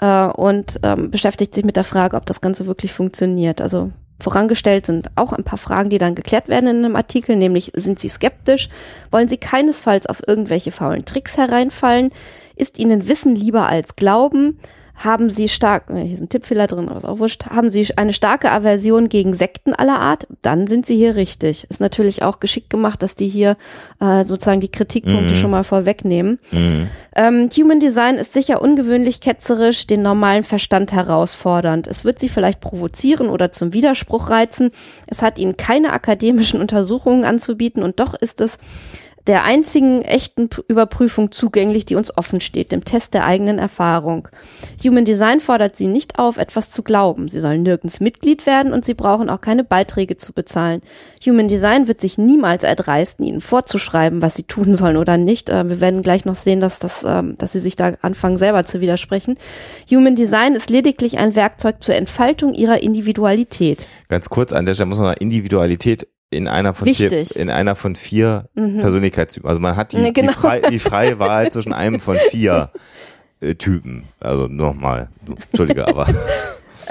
[0.00, 3.60] äh, und ähm, beschäftigt sich mit der Frage, ob das Ganze wirklich funktioniert.
[3.60, 7.72] Also vorangestellt sind auch ein paar Fragen, die dann geklärt werden in einem Artikel, nämlich
[7.74, 8.68] sind Sie skeptisch?
[9.10, 12.10] Wollen Sie keinesfalls auf irgendwelche faulen Tricks hereinfallen?
[12.56, 14.58] Ist Ihnen Wissen lieber als Glauben?
[15.02, 17.86] Haben Sie stark, äh, hier ist ein Tippfehler drin, aber ist auch wurscht, haben Sie
[17.96, 20.26] eine starke Aversion gegen Sekten aller Art?
[20.42, 21.66] Dann sind Sie hier richtig.
[21.70, 23.56] Ist natürlich auch geschickt gemacht, dass die hier
[23.98, 25.36] äh, sozusagen die Kritikpunkte Mhm.
[25.36, 26.38] schon mal vorwegnehmen.
[26.52, 26.88] Mhm.
[27.16, 31.86] Ähm, Human Design ist sicher ungewöhnlich ketzerisch, den normalen Verstand herausfordernd.
[31.86, 34.70] Es wird sie vielleicht provozieren oder zum Widerspruch reizen.
[35.06, 38.58] Es hat ihnen keine akademischen Untersuchungen anzubieten und doch ist es
[39.26, 44.28] der einzigen echten Überprüfung zugänglich, die uns offen steht, dem Test der eigenen Erfahrung.
[44.82, 47.28] Human Design fordert sie nicht auf, etwas zu glauben.
[47.28, 50.80] Sie sollen nirgends Mitglied werden und sie brauchen auch keine Beiträge zu bezahlen.
[51.24, 55.50] Human Design wird sich niemals erdreisten, ihnen vorzuschreiben, was sie tun sollen oder nicht.
[55.50, 58.64] Äh, Wir werden gleich noch sehen, dass, das, ähm, dass sie sich da anfangen, selber
[58.64, 59.36] zu widersprechen.
[59.90, 63.86] Human Design ist lediglich ein Werkzeug zur Entfaltung ihrer Individualität.
[64.08, 67.28] Ganz kurz an der Stelle muss man sagen, Individualität in einer von Wichtig.
[67.28, 68.78] vier, in einer von vier Mhm.
[68.80, 69.48] Persönlichkeitstypen.
[69.48, 70.32] Also man hat die, Ne, genau.
[70.32, 72.70] die, frei, die freie Wahl zwischen einem von vier
[73.40, 74.04] äh, Typen.
[74.20, 75.08] Also nochmal,
[75.50, 76.06] entschuldige, aber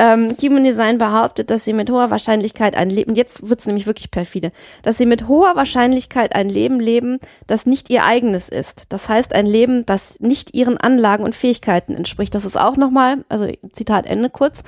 [0.02, 4.12] Ähm, Human Design behauptet, dass sie mit hoher Wahrscheinlichkeit ein Leben, jetzt wird's nämlich wirklich
[4.12, 8.84] perfide, dass sie mit hoher Wahrscheinlichkeit ein Leben leben, das nicht ihr eigenes ist.
[8.88, 12.34] Das heißt, ein Leben, das nicht ihren Anlagen und Fähigkeiten entspricht.
[12.34, 14.63] Das ist auch nochmal, also Zitat Ende kurz,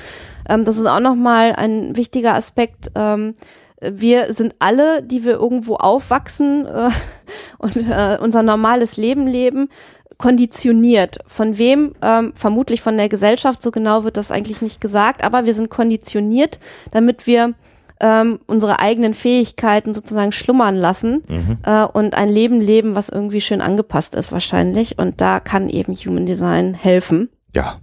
[0.49, 2.91] ähm, das ist auch nochmal ein wichtiger Aspekt.
[2.95, 3.35] Ähm,
[3.81, 6.89] wir sind alle, die wir irgendwo aufwachsen äh,
[7.57, 9.69] und äh, unser normales Leben leben,
[10.17, 11.17] konditioniert.
[11.25, 11.93] Von wem?
[12.01, 13.63] Ähm, vermutlich von der Gesellschaft.
[13.63, 15.23] So genau wird das eigentlich nicht gesagt.
[15.23, 16.59] Aber wir sind konditioniert,
[16.91, 17.55] damit wir
[17.99, 21.57] ähm, unsere eigenen Fähigkeiten sozusagen schlummern lassen Mhm.
[21.63, 24.97] äh, und ein Leben leben, was irgendwie schön angepasst ist wahrscheinlich.
[24.99, 27.29] Und da kann eben Human Design helfen.
[27.55, 27.79] Ja.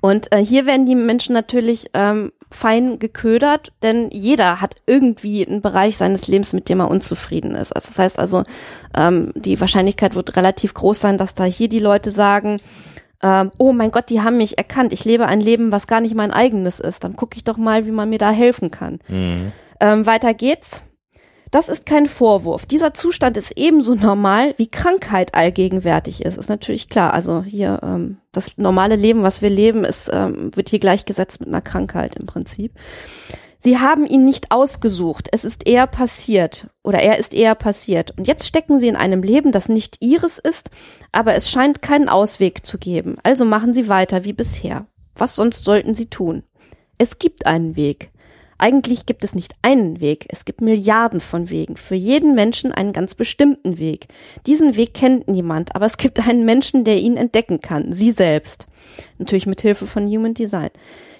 [0.00, 5.62] Und äh, hier werden die Menschen natürlich ähm, fein geködert, denn jeder hat irgendwie einen
[5.62, 7.72] Bereich seines Lebens, mit dem er unzufrieden ist.
[7.72, 8.44] Also das heißt also,
[8.96, 12.60] ähm, die Wahrscheinlichkeit wird relativ groß sein, dass da hier die Leute sagen,
[13.22, 16.14] ähm, oh mein Gott, die haben mich erkannt, ich lebe ein Leben, was gar nicht
[16.14, 17.04] mein eigenes ist.
[17.04, 18.98] Dann gucke ich doch mal, wie man mir da helfen kann.
[19.08, 19.52] Mhm.
[19.80, 20.82] Ähm, weiter geht's.
[21.52, 22.64] Das ist kein Vorwurf.
[22.64, 26.38] Dieser Zustand ist ebenso normal, wie Krankheit allgegenwärtig ist.
[26.38, 27.12] Ist natürlich klar.
[27.12, 31.50] Also hier ähm, das normale Leben, was wir leben, ist ähm, wird hier gleichgesetzt mit
[31.50, 32.72] einer Krankheit im Prinzip.
[33.58, 35.28] Sie haben ihn nicht ausgesucht.
[35.30, 38.16] Es ist eher passiert oder er ist eher passiert.
[38.16, 40.70] Und jetzt stecken Sie in einem Leben, das nicht Ihres ist,
[41.12, 43.18] aber es scheint keinen Ausweg zu geben.
[43.24, 44.86] Also machen Sie weiter wie bisher.
[45.16, 46.44] Was sonst sollten Sie tun?
[46.96, 48.11] Es gibt einen Weg.
[48.58, 51.76] Eigentlich gibt es nicht einen Weg, es gibt Milliarden von Wegen.
[51.76, 54.06] Für jeden Menschen einen ganz bestimmten Weg.
[54.46, 58.66] Diesen Weg kennt niemand, aber es gibt einen Menschen, der ihn entdecken kann, Sie selbst.
[59.18, 60.70] Natürlich mit Hilfe von Human Design.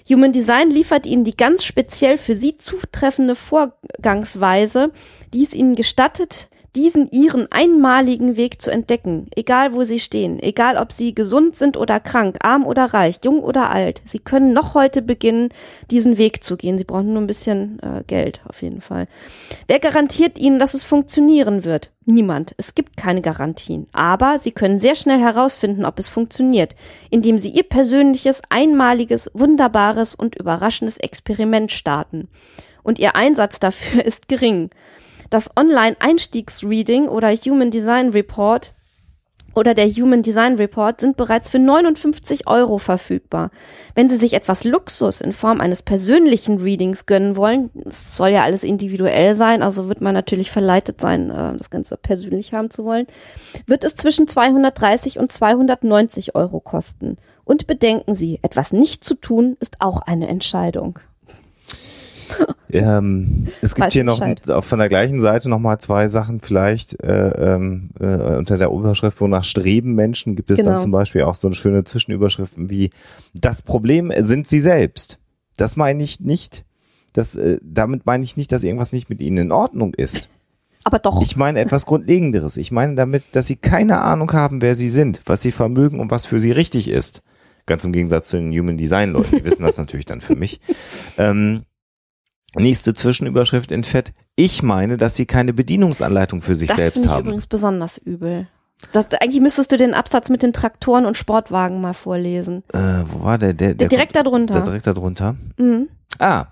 [0.09, 4.91] Human Design liefert Ihnen die ganz speziell für Sie zutreffende Vorgangsweise,
[5.33, 10.77] die es Ihnen gestattet, diesen Ihren einmaligen Weg zu entdecken, egal wo Sie stehen, egal
[10.77, 14.01] ob Sie gesund sind oder krank, arm oder reich, jung oder alt.
[14.05, 15.49] Sie können noch heute beginnen,
[15.91, 16.77] diesen Weg zu gehen.
[16.77, 19.07] Sie brauchen nur ein bisschen äh, Geld, auf jeden Fall.
[19.67, 21.91] Wer garantiert Ihnen, dass es funktionieren wird?
[22.05, 22.55] Niemand.
[22.57, 23.87] Es gibt keine Garantien.
[23.93, 26.75] Aber Sie können sehr schnell herausfinden, ob es funktioniert,
[27.11, 32.29] indem Sie Ihr persönliches, einmaliges, wunderbares und überraschendes Experiment starten.
[32.81, 34.71] Und Ihr Einsatz dafür ist gering.
[35.33, 38.71] Das Online-Einstiegsreading oder Human Design Report
[39.55, 43.49] oder der Human Design Report sind bereits für 59 Euro verfügbar.
[43.95, 48.43] Wenn Sie sich etwas Luxus in Form eines persönlichen Readings gönnen wollen, es soll ja
[48.43, 52.85] alles individuell sein, also wird man natürlich verleitet sein, äh, das Ganze persönlich haben zu
[52.85, 53.07] wollen,
[53.65, 57.17] wird es zwischen 230 und 290 Euro kosten.
[57.43, 60.99] Und bedenken Sie, etwas nicht zu tun ist auch eine Entscheidung.
[62.75, 64.49] Ähm, es gibt Weiß hier noch Bescheid.
[64.49, 68.05] auch von der gleichen Seite noch mal zwei Sachen vielleicht äh, ähm, äh,
[68.37, 70.71] unter der Überschrift wonach streben Menschen gibt es Genau.
[70.71, 72.89] dann zum Beispiel auch so eine schöne Zwischenüberschriften wie
[73.35, 75.19] das Problem sind sie selbst.
[75.55, 76.65] Das meine ich nicht.
[77.13, 80.29] Das, äh, damit meine ich nicht, dass irgendwas nicht mit ihnen in Ordnung ist.
[80.83, 81.21] Aber doch.
[81.21, 82.57] Ich meine etwas Grundlegenderes.
[82.57, 86.09] Ich meine damit, dass sie keine Ahnung haben, wer sie sind, was sie vermögen und
[86.09, 87.21] was für sie richtig ist.
[87.67, 90.59] Ganz im Gegensatz zu den Human Design Leuten, die wissen das natürlich dann für mich.
[91.19, 91.61] Ähm,
[92.55, 94.13] nächste Zwischenüberschrift in Fett.
[94.35, 97.25] Ich meine, dass sie keine Bedienungsanleitung für sich das selbst ich haben.
[97.25, 98.47] übrigens besonders übel.
[98.91, 102.63] Das, eigentlich müsstest du den Absatz mit den Traktoren und Sportwagen mal vorlesen.
[102.73, 103.53] Äh, wo war der?
[103.53, 104.55] Der, der direkt darunter.
[104.55, 105.35] Der direkt darunter.
[105.57, 105.87] Mhm.
[106.19, 106.45] Ah.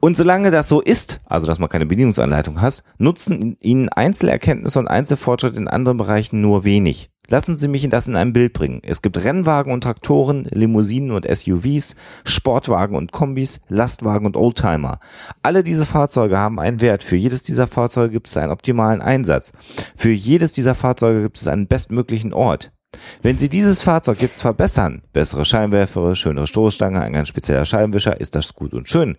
[0.00, 4.88] Und solange das so ist, also dass man keine Bedienungsanleitung hat, nutzen Ihnen Einzelerkenntnisse und
[4.88, 7.09] Einzelfortschritt in anderen Bereichen nur wenig.
[7.30, 8.80] Lassen Sie mich das in ein Bild bringen.
[8.82, 14.98] Es gibt Rennwagen und Traktoren, Limousinen und SUVs, Sportwagen und Kombis, Lastwagen und Oldtimer.
[15.40, 17.04] Alle diese Fahrzeuge haben einen Wert.
[17.04, 19.52] Für jedes dieser Fahrzeuge gibt es einen optimalen Einsatz.
[19.94, 22.72] Für jedes dieser Fahrzeuge gibt es einen bestmöglichen Ort.
[23.22, 28.34] Wenn Sie dieses Fahrzeug jetzt verbessern, bessere Scheinwerfer, schönere Stoßstange, ein ganz spezieller Scheibenwischer, ist
[28.34, 29.18] das gut und schön.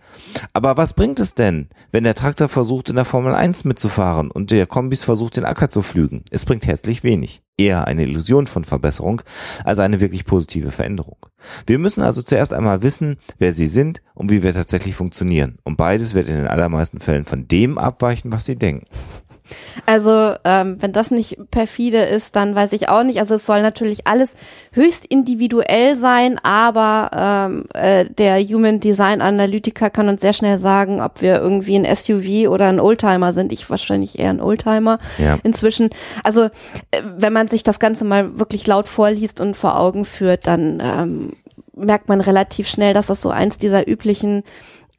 [0.53, 4.49] Aber was bringt es denn, wenn der Traktor versucht, in der Formel 1 mitzufahren und
[4.49, 6.23] der Kombis versucht, den Acker zu pflügen?
[6.31, 7.43] Es bringt herzlich wenig.
[7.57, 9.21] Eher eine Illusion von Verbesserung
[9.63, 11.17] als eine wirklich positive Veränderung.
[11.67, 15.59] Wir müssen also zuerst einmal wissen, wer Sie sind und wie wir tatsächlich funktionieren.
[15.63, 18.87] Und beides wird in den allermeisten Fällen von dem abweichen, was Sie denken.
[19.85, 23.19] Also, ähm, wenn das nicht perfide ist, dann weiß ich auch nicht.
[23.19, 24.35] Also es soll natürlich alles
[24.71, 27.11] höchst individuell sein, aber
[27.49, 31.95] ähm, äh, der Human Design Analytiker kann uns sehr schnell sagen, ob wir irgendwie ein
[31.95, 33.51] SUV oder ein Oldtimer sind.
[33.51, 35.37] Ich wahrscheinlich eher ein Oldtimer Ja.
[35.43, 35.89] inzwischen.
[36.23, 36.43] Also,
[36.91, 40.81] äh, wenn man sich das Ganze mal wirklich laut vorliest und vor Augen führt, dann
[40.83, 41.33] ähm,
[41.73, 44.43] merkt man relativ schnell, dass das so eins dieser üblichen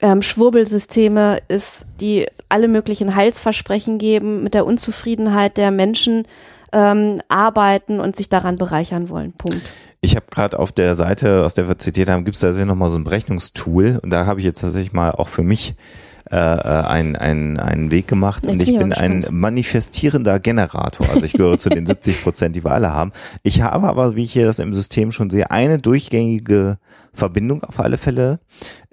[0.02, 6.26] ähm, Schwurbelsysteme ist, die alle möglichen Heilsversprechen geben, mit der Unzufriedenheit der Menschen
[6.72, 9.32] ähm, arbeiten und sich daran bereichern wollen.
[9.32, 9.72] Punkt.
[10.00, 12.66] Ich habe gerade auf der Seite, aus der wir zitiert haben, gibt es da sehr
[12.66, 15.76] nochmal so ein Berechnungstool und da habe ich jetzt tatsächlich mal auch für mich
[16.30, 21.08] äh, äh, einen, einen, einen Weg gemacht und ich ich bin ein manifestierender Generator.
[21.10, 23.12] Also ich gehöre zu den 70 Prozent, die wir alle haben.
[23.42, 26.78] Ich habe aber, wie ich hier das im System schon sehe, eine durchgängige
[27.12, 28.40] Verbindung auf alle Fälle.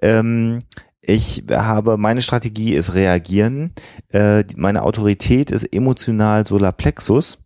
[0.00, 0.60] Ähm,
[1.02, 3.72] ich habe, meine Strategie ist reagieren.
[4.12, 7.38] Äh, meine Autorität ist emotional Solarplexus.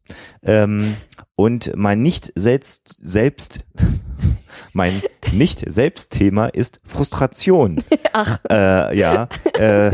[0.43, 0.97] Ähm,
[1.37, 3.61] und mein nicht selbst, selbst
[4.73, 7.79] Mein Nicht-Selbst-Thema ist Frustration.
[8.13, 8.39] Ach.
[8.51, 9.29] Äh, ja.
[9.57, 9.93] Äh,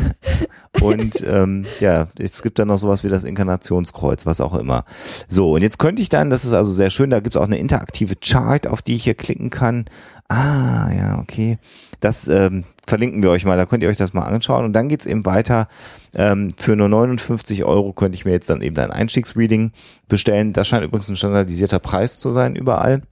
[0.81, 4.85] und ähm, ja, es gibt dann noch sowas wie das Inkarnationskreuz, was auch immer.
[5.29, 7.47] So, und jetzt könnte ich dann, das ist also sehr schön, da gibt es auch
[7.47, 9.85] eine interaktive Chart, auf die ich hier klicken kann.
[10.31, 11.59] Ah, ja, okay.
[11.99, 14.65] Das ähm, verlinken wir euch mal, da könnt ihr euch das mal anschauen.
[14.65, 15.67] Und dann geht's eben weiter.
[16.15, 19.73] Ähm, für nur 59 Euro könnte ich mir jetzt dann eben ein Einstiegsreading
[20.09, 20.53] bestellen.
[20.53, 23.03] Das scheint übrigens ein standardisierter Preis zu sein überall.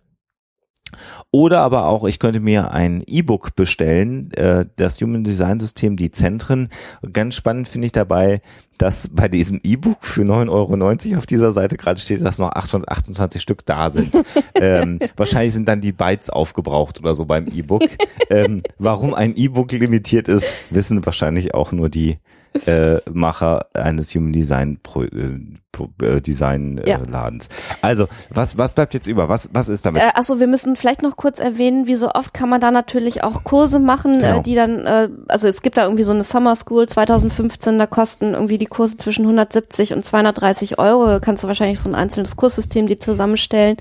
[1.30, 6.10] Oder aber auch, ich könnte mir ein E-Book bestellen, äh, das Human Design System, die
[6.10, 6.68] Zentren.
[7.12, 8.40] Ganz spannend finde ich dabei,
[8.78, 13.42] dass bei diesem E-Book für 9,90 Euro auf dieser Seite gerade steht, dass noch 828
[13.42, 14.16] Stück da sind.
[14.54, 17.82] ähm, wahrscheinlich sind dann die Bytes aufgebraucht oder so beim E-Book.
[18.30, 22.18] Ähm, warum ein E-Book limitiert ist, wissen wahrscheinlich auch nur die
[22.66, 25.38] äh, Macher eines Human Design Pro, äh,
[25.72, 26.98] Pro, äh, Design äh, Ja.
[27.08, 27.48] Ladens.
[27.82, 29.28] Also, was was bleibt jetzt über?
[29.28, 30.02] Was was ist damit?
[30.02, 33.22] Äh, achso, wir müssen vielleicht noch kurz erwähnen, wie so oft kann man da natürlich
[33.22, 34.40] auch Kurse machen, Genau.
[34.40, 37.86] äh, die dann, äh, also es gibt da irgendwie so eine Summer School 2015, da
[37.86, 41.06] kosten irgendwie die Kurse zwischen 170 und 230 Euro.
[41.06, 43.76] Da kannst du wahrscheinlich so ein einzelnes Kurssystem die zusammenstellen.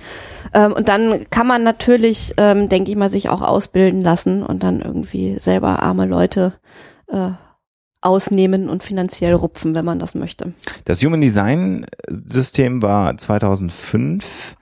[0.54, 4.64] Ähm, und dann kann man natürlich, ähm, denke ich mal, sich auch ausbilden lassen und
[4.64, 6.54] dann irgendwie selber arme Leute
[7.08, 7.30] äh,
[8.02, 10.54] ausnehmen und finanziell rupfen, wenn man das möchte.
[10.86, 14.56] Das Human Design System war 2005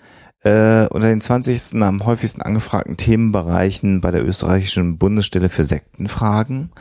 [0.43, 1.81] äh, unter den 20.
[1.81, 6.71] am häufigsten angefragten Themenbereichen bei der österreichischen Bundesstelle für Sektenfragen.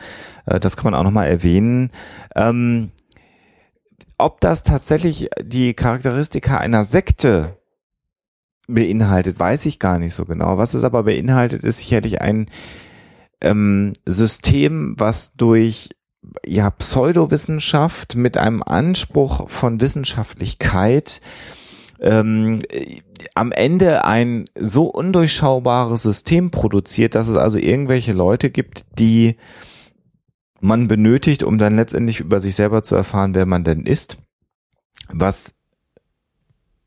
[0.45, 1.89] Äh, das kann man auch nochmal erwähnen.
[2.35, 2.91] Ähm,
[4.17, 7.57] ob das tatsächlich die Charakteristika einer Sekte
[8.67, 10.57] beinhaltet, weiß ich gar nicht so genau.
[10.57, 12.47] Was es aber beinhaltet, ist sicherlich ein
[13.41, 15.89] ähm, System, was durch
[16.45, 21.21] ja, Pseudowissenschaft mit einem Anspruch von Wissenschaftlichkeit
[21.99, 23.01] ähm, äh,
[23.33, 29.37] am Ende ein so undurchschaubares System produziert, dass es also irgendwelche Leute gibt, die
[30.61, 34.17] man benötigt, um dann letztendlich über sich selber zu erfahren, wer man denn ist.
[35.09, 35.55] Was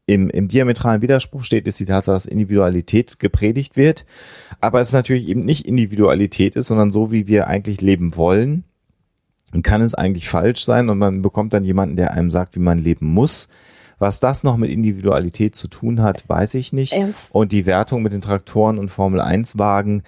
[0.06, 4.06] im, im diametralen Widerspruch steht, ist die Tatsache, dass Individualität gepredigt wird,
[4.60, 8.64] aber es natürlich eben nicht Individualität ist, sondern so, wie wir eigentlich leben wollen
[9.62, 12.78] kann es eigentlich falsch sein und man bekommt dann jemanden, der einem sagt, wie man
[12.78, 13.48] leben muss.
[13.98, 16.92] Was das noch mit Individualität zu tun hat, weiß ich nicht.
[16.92, 17.34] Ernst?
[17.34, 20.02] Und die Wertung mit den Traktoren und Formel 1 Wagen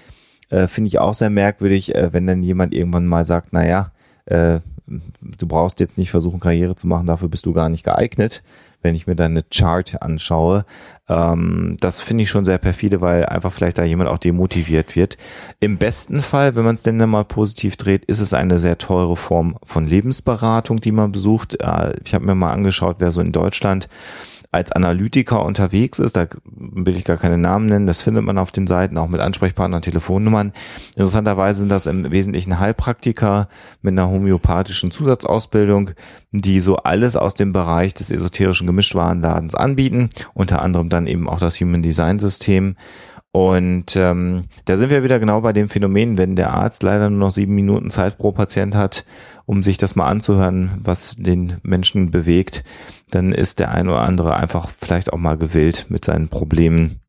[0.48, 3.90] äh, finde ich auch sehr merkwürdig, äh, wenn dann jemand irgendwann mal sagt, naja,
[4.26, 8.42] äh, du brauchst jetzt nicht versuchen, Karriere zu machen, dafür bist du gar nicht geeignet,
[8.82, 10.64] wenn ich mir deine Chart anschaue.
[11.08, 15.16] Ähm, das finde ich schon sehr perfide, weil einfach vielleicht da jemand auch demotiviert wird.
[15.60, 18.78] Im besten Fall, wenn man es denn dann mal positiv dreht, ist es eine sehr
[18.78, 21.60] teure Form von Lebensberatung, die man besucht.
[21.60, 23.88] Äh, ich habe mir mal angeschaut, wer so in Deutschland
[24.52, 28.50] als Analytiker unterwegs ist, da will ich gar keine Namen nennen, das findet man auf
[28.50, 30.52] den Seiten, auch mit Ansprechpartnern, Telefonnummern.
[30.96, 33.48] Interessanterweise sind das im Wesentlichen Heilpraktiker
[33.80, 35.92] mit einer homöopathischen Zusatzausbildung,
[36.32, 41.38] die so alles aus dem Bereich des esoterischen Gemischtwarenladens anbieten, unter anderem dann eben auch
[41.38, 42.76] das Human Design System.
[43.32, 47.20] Und ähm, da sind wir wieder genau bei dem Phänomen, wenn der Arzt leider nur
[47.20, 49.04] noch sieben Minuten Zeit pro Patient hat,
[49.46, 52.64] um sich das mal anzuhören, was den Menschen bewegt,
[53.10, 57.00] dann ist der ein oder andere einfach vielleicht auch mal gewillt, mit seinen Problemen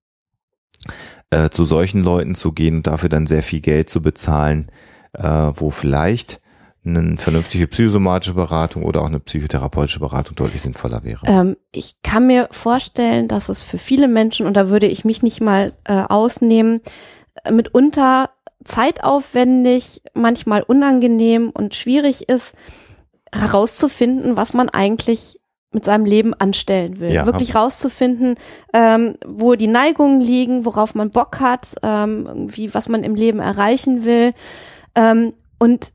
[1.32, 4.70] äh, zu solchen Leuten zu gehen und dafür dann sehr viel Geld zu bezahlen,
[5.14, 6.40] äh, wo vielleicht
[6.84, 11.22] eine vernünftige psychosomatische Beratung oder auch eine psychotherapeutische Beratung deutlich sinnvoller wäre.
[11.28, 15.22] Ähm, ich kann mir vorstellen, dass es für viele Menschen, und da würde ich mich
[15.22, 16.82] nicht mal äh, ausnehmen,
[17.44, 18.32] äh, mitunter
[18.64, 22.56] zeitaufwendig, manchmal unangenehm und schwierig ist,
[23.34, 25.40] herauszufinden, was man eigentlich
[25.72, 27.12] mit seinem Leben anstellen will.
[27.12, 27.26] Ja.
[27.26, 28.36] Wirklich rauszufinden,
[28.74, 33.40] ähm, wo die Neigungen liegen, worauf man Bock hat, ähm, irgendwie, was man im Leben
[33.40, 34.34] erreichen will.
[34.96, 35.94] Ähm, und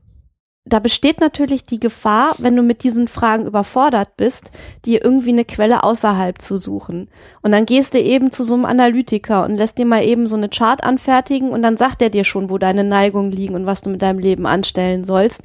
[0.67, 4.51] da besteht natürlich die Gefahr, wenn du mit diesen Fragen überfordert bist,
[4.85, 7.07] dir irgendwie eine Quelle außerhalb zu suchen.
[7.41, 10.35] Und dann gehst du eben zu so einem Analytiker und lässt dir mal eben so
[10.35, 13.81] eine Chart anfertigen und dann sagt er dir schon, wo deine Neigungen liegen und was
[13.81, 15.43] du mit deinem Leben anstellen sollst.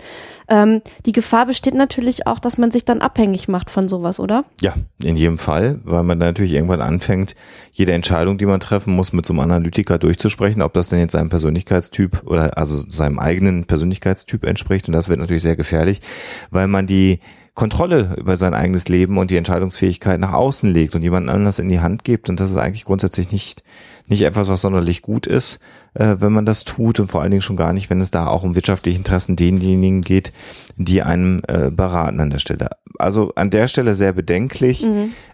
[0.53, 4.45] Ähm, die Gefahr besteht natürlich auch, dass man sich dann abhängig macht von sowas, oder?
[4.61, 7.35] Ja, in jedem Fall, weil man natürlich irgendwann anfängt,
[7.73, 11.13] jede Entscheidung, die man treffen muss, mit so einem Analytiker durchzusprechen, ob das denn jetzt
[11.13, 14.89] seinem Persönlichkeitstyp oder also seinem eigenen Persönlichkeitstyp entspricht.
[14.89, 16.03] Und das wird natürlich sehr gefährlich,
[16.51, 17.21] weil man die
[17.55, 21.69] Kontrolle über sein eigenes Leben und die Entscheidungsfähigkeit nach außen legt und jemand anders in
[21.69, 22.31] die Hand gibt.
[22.31, 23.63] Und das ist eigentlich grundsätzlich nicht,
[24.07, 25.61] nicht etwas, was sonderlich gut ist,
[25.95, 28.27] äh, wenn man das tut und vor allen Dingen schon gar nicht, wenn es da
[28.27, 30.33] auch um wirtschaftliche Interessen denjenigen geht,
[30.77, 32.71] die einem äh, beraten an der Stelle.
[32.99, 34.83] Also an der Stelle sehr bedenklich.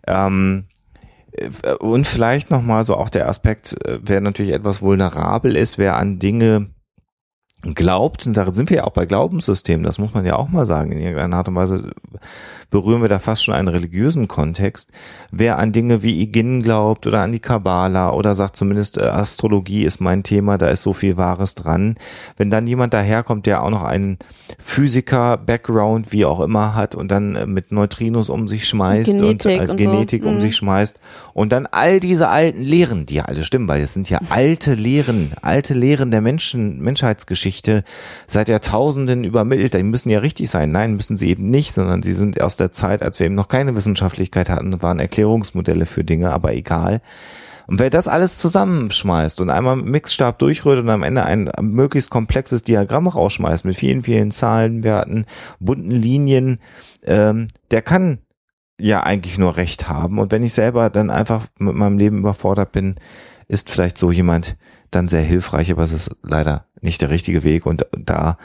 [0.07, 0.65] Ähm,
[1.33, 5.97] Äh, Und vielleicht nochmal so auch der Aspekt, äh, wer natürlich etwas vulnerabel ist, wer
[5.97, 6.71] an Dinge
[7.63, 10.65] glaubt, und da sind wir ja auch bei Glaubenssystemen, das muss man ja auch mal
[10.65, 11.91] sagen, in irgendeiner Art und Weise
[12.71, 14.91] berühren wir da fast schon einen religiösen Kontext.
[15.33, 19.83] Wer an Dinge wie Igin glaubt oder an die Kabbala oder sagt zumindest äh, Astrologie
[19.85, 21.97] ist mein Thema, da ist so viel Wahres dran.
[22.37, 24.19] Wenn dann jemand daherkommt, der auch noch einen
[24.59, 29.69] Physiker-Background, wie auch immer hat und dann äh, mit Neutrinos um sich schmeißt Genetik und,
[29.69, 29.91] äh, und so.
[29.91, 30.41] Genetik um Mhm.
[30.43, 31.01] sich schmeißt
[31.33, 34.75] und dann all diese alten Lehren, die ja alle stimmen, weil es sind ja alte
[34.75, 37.48] Lehren, alte Lehren der Menschen, Menschheitsgeschichte
[38.27, 40.71] seit Jahrtausenden übermittelt, die müssen ja richtig sein.
[40.73, 43.49] Nein, müssen sie eben nicht, sondern sie sind aus der Zeit, als wir eben noch
[43.49, 47.01] keine Wissenschaftlichkeit hatten, waren Erklärungsmodelle für Dinge, aber egal.
[47.69, 52.63] Und wer das alles zusammenschmeißt und einmal Mixstab durchrührt und am Ende ein möglichst komplexes
[52.63, 55.27] Diagramm rausschmeißt mit vielen, vielen Zahlen,
[55.61, 56.61] bunten Linien,
[57.05, 58.21] ähm, der kann
[58.81, 60.19] ja eigentlich nur Recht haben.
[60.19, 62.95] Und wenn ich selber dann einfach mit meinem Leben überfordert bin,
[63.49, 64.57] ist vielleicht so jemand
[64.91, 67.67] dann sehr hilfreich, aber es ist leider nicht der richtige Weg.
[67.67, 68.39] Und da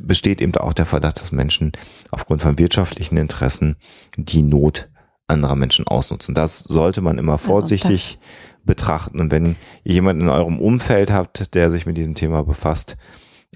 [0.00, 1.72] besteht eben auch der Verdacht, dass Menschen
[2.10, 3.76] aufgrund von wirtschaftlichen Interessen
[4.16, 4.88] die Not
[5.26, 6.34] anderer Menschen ausnutzen.
[6.34, 8.18] Das sollte man immer vorsichtig
[8.64, 9.20] betrachten.
[9.20, 12.96] Und wenn ihr jemanden in eurem Umfeld habt, der sich mit diesem Thema befasst,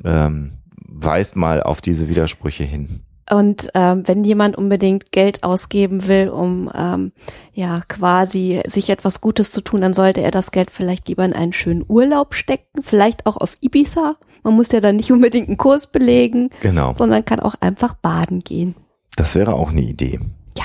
[0.04, 3.04] ähm, weist mal auf diese Widersprüche hin.
[3.30, 7.12] Und ähm, wenn jemand unbedingt Geld ausgeben will, um ähm,
[7.52, 11.32] ja quasi sich etwas Gutes zu tun, dann sollte er das Geld vielleicht lieber in
[11.32, 14.14] einen schönen Urlaub stecken, vielleicht auch auf Ibiza.
[14.42, 16.94] Man muss ja dann nicht unbedingt einen Kurs belegen, Genau.
[16.96, 18.74] sondern kann auch einfach baden gehen.
[19.16, 20.18] Das wäre auch eine Idee.
[20.58, 20.64] Ja.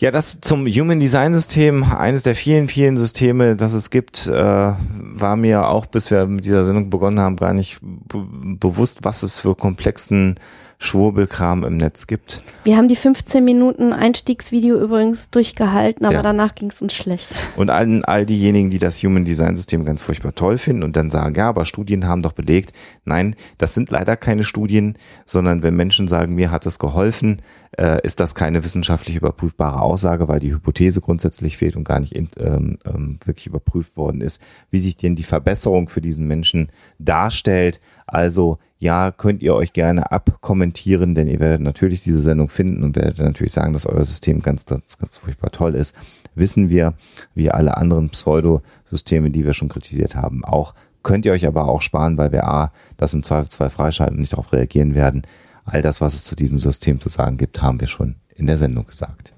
[0.00, 4.32] Ja, das zum Human Design System, eines der vielen, vielen Systeme, das es gibt, äh,
[4.32, 8.24] war mir auch, bis wir mit dieser Sendung begonnen haben, gar nicht be
[8.60, 10.36] bewusst, was es für komplexen
[10.80, 12.38] Schwurbelkram im Netz gibt.
[12.64, 16.22] Wir haben die 15 Minuten Einstiegsvideo übrigens durchgehalten, aber Ja.
[16.22, 17.36] danach ging es uns schlecht.
[17.56, 21.10] Und allen, all diejenigen, die das Human Design System ganz furchtbar toll finden und dann
[21.10, 22.72] sagen, ja, aber Studien haben doch belegt.
[23.04, 27.42] Nein, das sind leider keine Studien, sondern wenn Menschen sagen, mir hat es geholfen,
[27.76, 32.12] äh, ist das keine wissenschaftlich überprüfbare Aussage, weil die Hypothese grundsätzlich fehlt und gar nicht
[32.12, 36.70] in, ähm, ähm, wirklich überprüft worden ist, wie sich denn die Verbesserung für diesen Menschen
[36.98, 37.80] darstellt.
[38.06, 42.94] Also ja, könnt ihr euch gerne abkommentieren, denn ihr werdet natürlich diese Sendung finden und
[42.94, 45.96] werdet natürlich sagen, dass euer System ganz, ganz, ganz furchtbar toll ist.
[46.36, 46.94] Wissen wir,
[47.34, 50.74] wie alle anderen Pseudosysteme, die wir schon kritisiert haben, auch.
[51.02, 54.32] Könnt ihr euch aber auch sparen, weil wir A, das im Zweifelsfall freischalten und nicht
[54.32, 55.22] darauf reagieren werden.
[55.64, 58.58] All das, was es zu diesem System zu sagen gibt, haben wir schon in der
[58.58, 59.32] Sendung gesagt.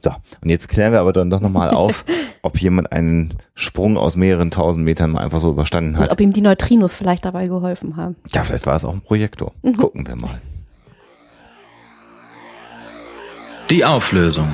[0.00, 0.10] So,
[0.42, 2.04] und jetzt klären wir aber dann doch nochmal auf,
[2.42, 6.12] ob jemand einen Sprung aus mehreren tausend Metern mal einfach so überstanden Und hat.
[6.12, 8.14] ob ihm die Neutrinos vielleicht dabei geholfen haben.
[8.32, 9.52] Ja, vielleicht war es auch ein Projektor.
[9.76, 10.40] Gucken wir mal.
[13.70, 14.48] Die Auflösung.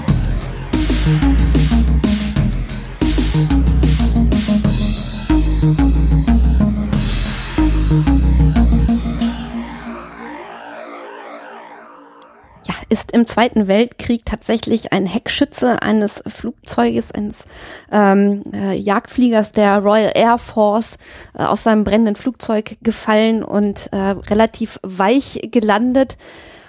[12.67, 17.45] Ja, ist im Zweiten Weltkrieg tatsächlich ein Heckschütze eines Flugzeuges, eines
[17.93, 20.97] ähm, äh, Jagdfliegers der Royal Air Force
[21.35, 26.17] äh, aus seinem brennenden Flugzeug gefallen und äh, relativ weich gelandet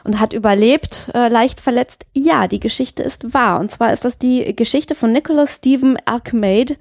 [0.06, 2.06] und hat überlebt, äh, leicht verletzt.
[2.14, 3.60] Ja, die Geschichte ist wahr.
[3.60, 6.78] Und zwar ist das die Geschichte von Nicholas Stephen Archimede.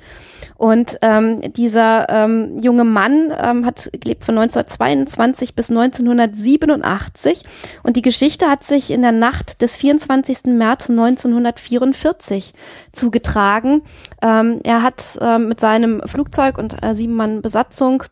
[0.56, 7.44] Und ähm, dieser ähm, junge Mann ähm, hat gelebt von 1922 bis 1987.
[7.82, 10.44] Und die Geschichte hat sich in der Nacht des 24.
[10.44, 12.52] März 1944
[12.92, 13.82] zugetragen.
[14.22, 18.04] Ähm, er hat ähm, mit seinem Flugzeug und äh, sieben Mann Besatzung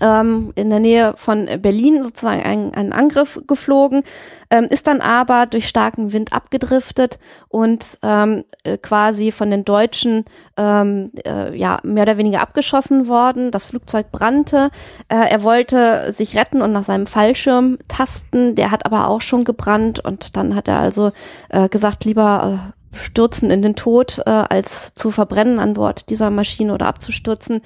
[0.00, 4.02] ähm, in der Nähe von Berlin sozusagen einen, einen Angriff geflogen,
[4.50, 7.18] ähm, ist dann aber durch starken Wind abgedriftet
[7.48, 10.24] und ähm, äh, quasi von den Deutschen
[10.56, 13.50] ähm, äh, ja mehr oder weniger abgeschossen worden.
[13.50, 14.70] Das Flugzeug brannte.
[15.08, 18.54] Äh, er wollte sich retten und nach seinem Fallschirm tasten.
[18.54, 21.10] Der hat aber auch schon gebrannt und dann hat er also
[21.48, 26.30] äh, gesagt, lieber äh, stürzen in den Tod, äh, als zu verbrennen an Bord dieser
[26.30, 27.62] Maschine oder abzustürzen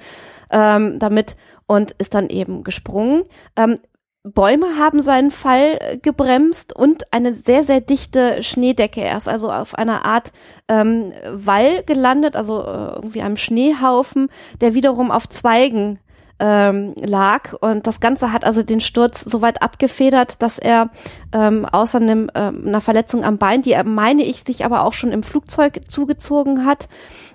[0.51, 1.35] ähm, damit
[1.67, 3.23] und ist dann eben gesprungen.
[3.55, 3.77] Ähm,
[4.23, 9.01] Bäume haben seinen Fall äh, gebremst und eine sehr, sehr dichte Schneedecke.
[9.01, 10.31] Er ist also auf einer Art
[10.67, 14.29] ähm, Wall gelandet, also äh, irgendwie einem Schneehaufen,
[14.61, 15.99] der wiederum auf Zweigen
[16.39, 17.53] ähm, lag.
[17.53, 20.89] Und das Ganze hat also den Sturz so weit abgefedert, dass er
[21.33, 24.93] ähm, außer einem, ähm, einer Verletzung am Bein, die er, meine ich, sich aber auch
[24.93, 26.89] schon im Flugzeug zugezogen hat,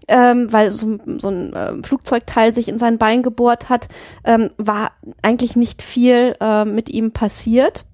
[0.08, 3.88] ähm, weil so, so ein äh, Flugzeugteil sich in sein Bein gebohrt hat,
[4.24, 4.92] ähm, war
[5.22, 7.84] eigentlich nicht viel äh, mit ihm passiert.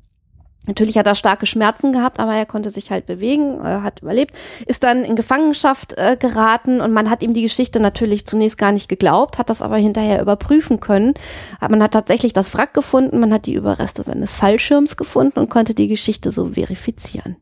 [0.67, 4.37] Natürlich hat er starke Schmerzen gehabt, aber er konnte sich halt bewegen, er hat überlebt,
[4.67, 8.73] ist dann in Gefangenschaft äh, geraten und man hat ihm die Geschichte natürlich zunächst gar
[8.73, 11.15] nicht geglaubt, hat das aber hinterher überprüfen können.
[11.61, 15.75] Man hat tatsächlich das Wrack gefunden, man hat die Überreste seines Fallschirms gefunden und konnte
[15.75, 17.37] die Geschichte so verifizieren.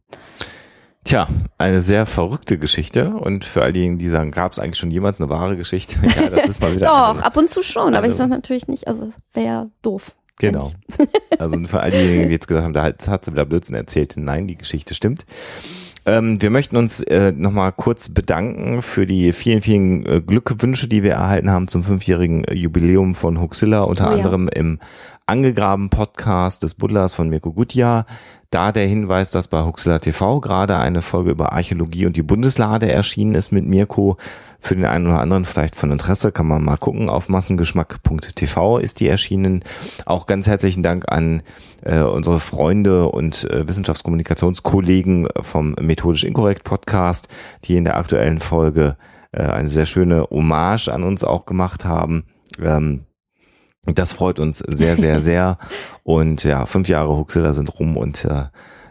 [1.04, 4.90] Tja, eine sehr verrückte Geschichte und für all diejenigen, die sagen, gab es eigentlich schon
[4.90, 5.96] jemals eine wahre Geschichte?
[6.16, 6.86] Ja, das ist mal wieder.
[7.14, 10.14] Doch, ab und zu schon, aber ich sage natürlich nicht, also wäre doof.
[10.38, 10.70] Genau.
[11.36, 14.14] Also für all diejenigen, die jetzt gesagt haben, da hat, hat sie wieder Blödsinn erzählt.
[14.16, 15.26] Nein, die Geschichte stimmt.
[16.06, 21.02] Ähm, wir möchten uns äh, nochmal kurz bedanken für die vielen, vielen äh, Glückwünsche, die
[21.02, 24.60] wir erhalten haben zum fünfjährigen äh, Jubiläum von Huxilla, unter oh, anderem ja.
[24.60, 24.78] im
[25.26, 28.04] Angegraben Podcast des Buddlers von Mirko Gutjahr.
[28.54, 32.88] Da der Hinweis, dass bei Huxilla TV gerade eine Folge über Archäologie und die Bundeslade
[32.88, 34.16] erschienen ist mit Mirko.
[34.60, 37.08] Für den einen oder anderen vielleicht von Interesse, kann man mal gucken.
[37.08, 39.64] Auf massengeschmack.tv ist die erschienen.
[40.06, 41.42] Auch ganz herzlichen Dank an
[41.82, 47.26] äh, unsere Freunde und äh, Wissenschaftskommunikationskollegen vom Methodisch Inkorrekt Podcast,
[47.64, 48.96] die in der aktuellen Folge
[49.32, 52.26] äh, eine sehr schöne Hommage an uns auch gemacht haben.
[52.62, 53.00] Ähm,
[53.86, 55.58] das freut uns sehr, sehr, sehr.
[56.02, 58.46] Und ja, fünf Jahre Huxilla sind rum und äh,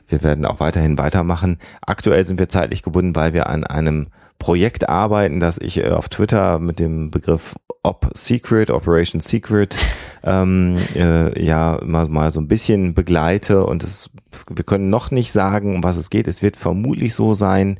[0.07, 1.57] wir werden auch weiterhin weitermachen.
[1.81, 4.07] Aktuell sind wir zeitlich gebunden, weil wir an einem
[4.39, 9.77] Projekt arbeiten, das ich äh, auf Twitter mit dem Begriff Op Secret, Operation Secret,
[10.23, 14.09] ähm, äh, ja, mal, mal so ein bisschen begleite und es,
[14.49, 16.27] wir können noch nicht sagen, um was es geht.
[16.27, 17.79] Es wird vermutlich so sein,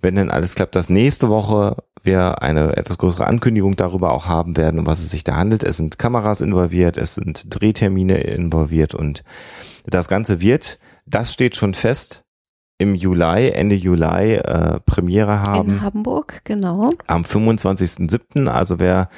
[0.00, 4.56] wenn dann alles klappt, dass nächste Woche wir eine etwas größere Ankündigung darüber auch haben
[4.56, 5.64] werden, um was es sich da handelt.
[5.64, 9.24] Es sind Kameras involviert, es sind Drehtermine involviert und
[9.86, 12.24] das Ganze wird, das steht schon fest,
[12.80, 15.68] im Juli, Ende Juli äh, Premiere haben.
[15.68, 16.92] In Hamburg, genau.
[17.08, 18.46] Am 25.07.
[18.46, 19.08] Also wer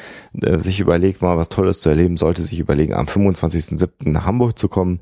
[0.40, 4.08] äh, sich überlegt, mal was Tolles zu erleben, sollte sich überlegen, am 25.07.
[4.08, 5.00] nach Hamburg zu kommen.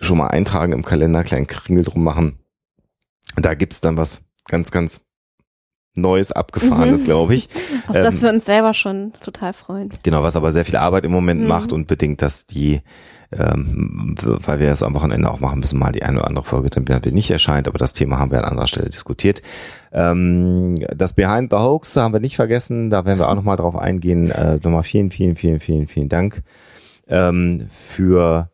[0.00, 2.38] Schon mal eintragen im Kalender, kleinen Kringel drum machen.
[3.36, 5.02] Da gibt's dann was ganz, ganz
[5.98, 7.04] Neues, Abgefahrenes, mhm.
[7.04, 7.48] glaube ich.
[7.88, 9.90] Auf ähm, das wir uns selber schon total freuen.
[10.02, 11.48] Genau, was aber sehr viel Arbeit im Moment mhm.
[11.48, 12.80] macht und bedingt, dass die,
[13.32, 16.70] ähm, weil wir es am Wochenende auch machen müssen, mal die eine oder andere Folge
[16.70, 19.42] dann nicht erscheint, aber das Thema haben wir an anderer Stelle diskutiert.
[19.92, 23.76] Ähm, das Behind the Hoax haben wir nicht vergessen, da werden wir auch nochmal drauf
[23.76, 24.30] eingehen.
[24.30, 26.42] Äh, nochmal vielen, vielen, vielen, vielen, vielen Dank
[27.08, 28.50] ähm, für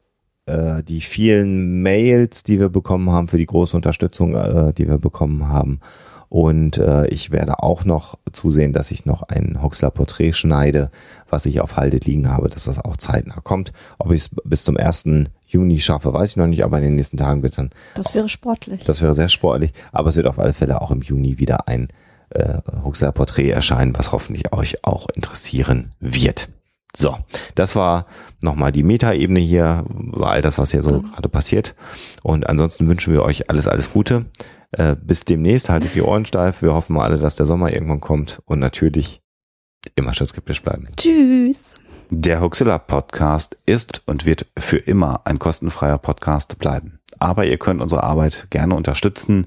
[0.47, 4.99] äh, die vielen Mails, die wir bekommen haben, für die große Unterstützung, äh, die wir
[4.99, 5.81] bekommen haben.
[6.29, 10.91] Und äh, ich werde auch noch zusehen, dass ich noch ein Hoxler-Porträt schneide,
[11.31, 13.73] was ich auf Halde liegen habe, dass das auch zeitnah kommt.
[13.99, 15.05] Ob ich es bis zum 1.
[15.47, 17.71] Juni schaffe, weiß ich noch nicht, aber in den nächsten Tagen wird dann.
[17.95, 18.83] Das wäre sportlich.
[18.83, 21.87] Das wäre sehr sportlich, aber es wird auf alle Fälle auch im Juni wieder ein
[22.31, 26.49] äh, Huxler-Porträt erscheinen, was hoffentlich euch auch interessieren wird.
[26.97, 27.19] So,
[27.55, 28.07] das war
[28.43, 31.75] nochmal die Metaebene hier, war all das, was hier so gerade passiert.
[32.23, 34.27] Und ansonsten wünschen wir euch alles, alles Gute.
[34.71, 36.63] Äh, bis demnächst, haltet die Ohren steif.
[36.63, 38.41] Wir hoffen mal alle, dass der Sommer irgendwann kommt.
[38.45, 39.23] Und natürlich
[39.97, 40.89] immer schön skeptisch bleiben.
[40.97, 41.75] Tschüss.
[42.11, 47.01] Der Huxilla Podcast ist und wird für immer ein kostenfreier Podcast bleiben.
[47.19, 49.47] Aber ihr könnt unsere Arbeit gerne unterstützen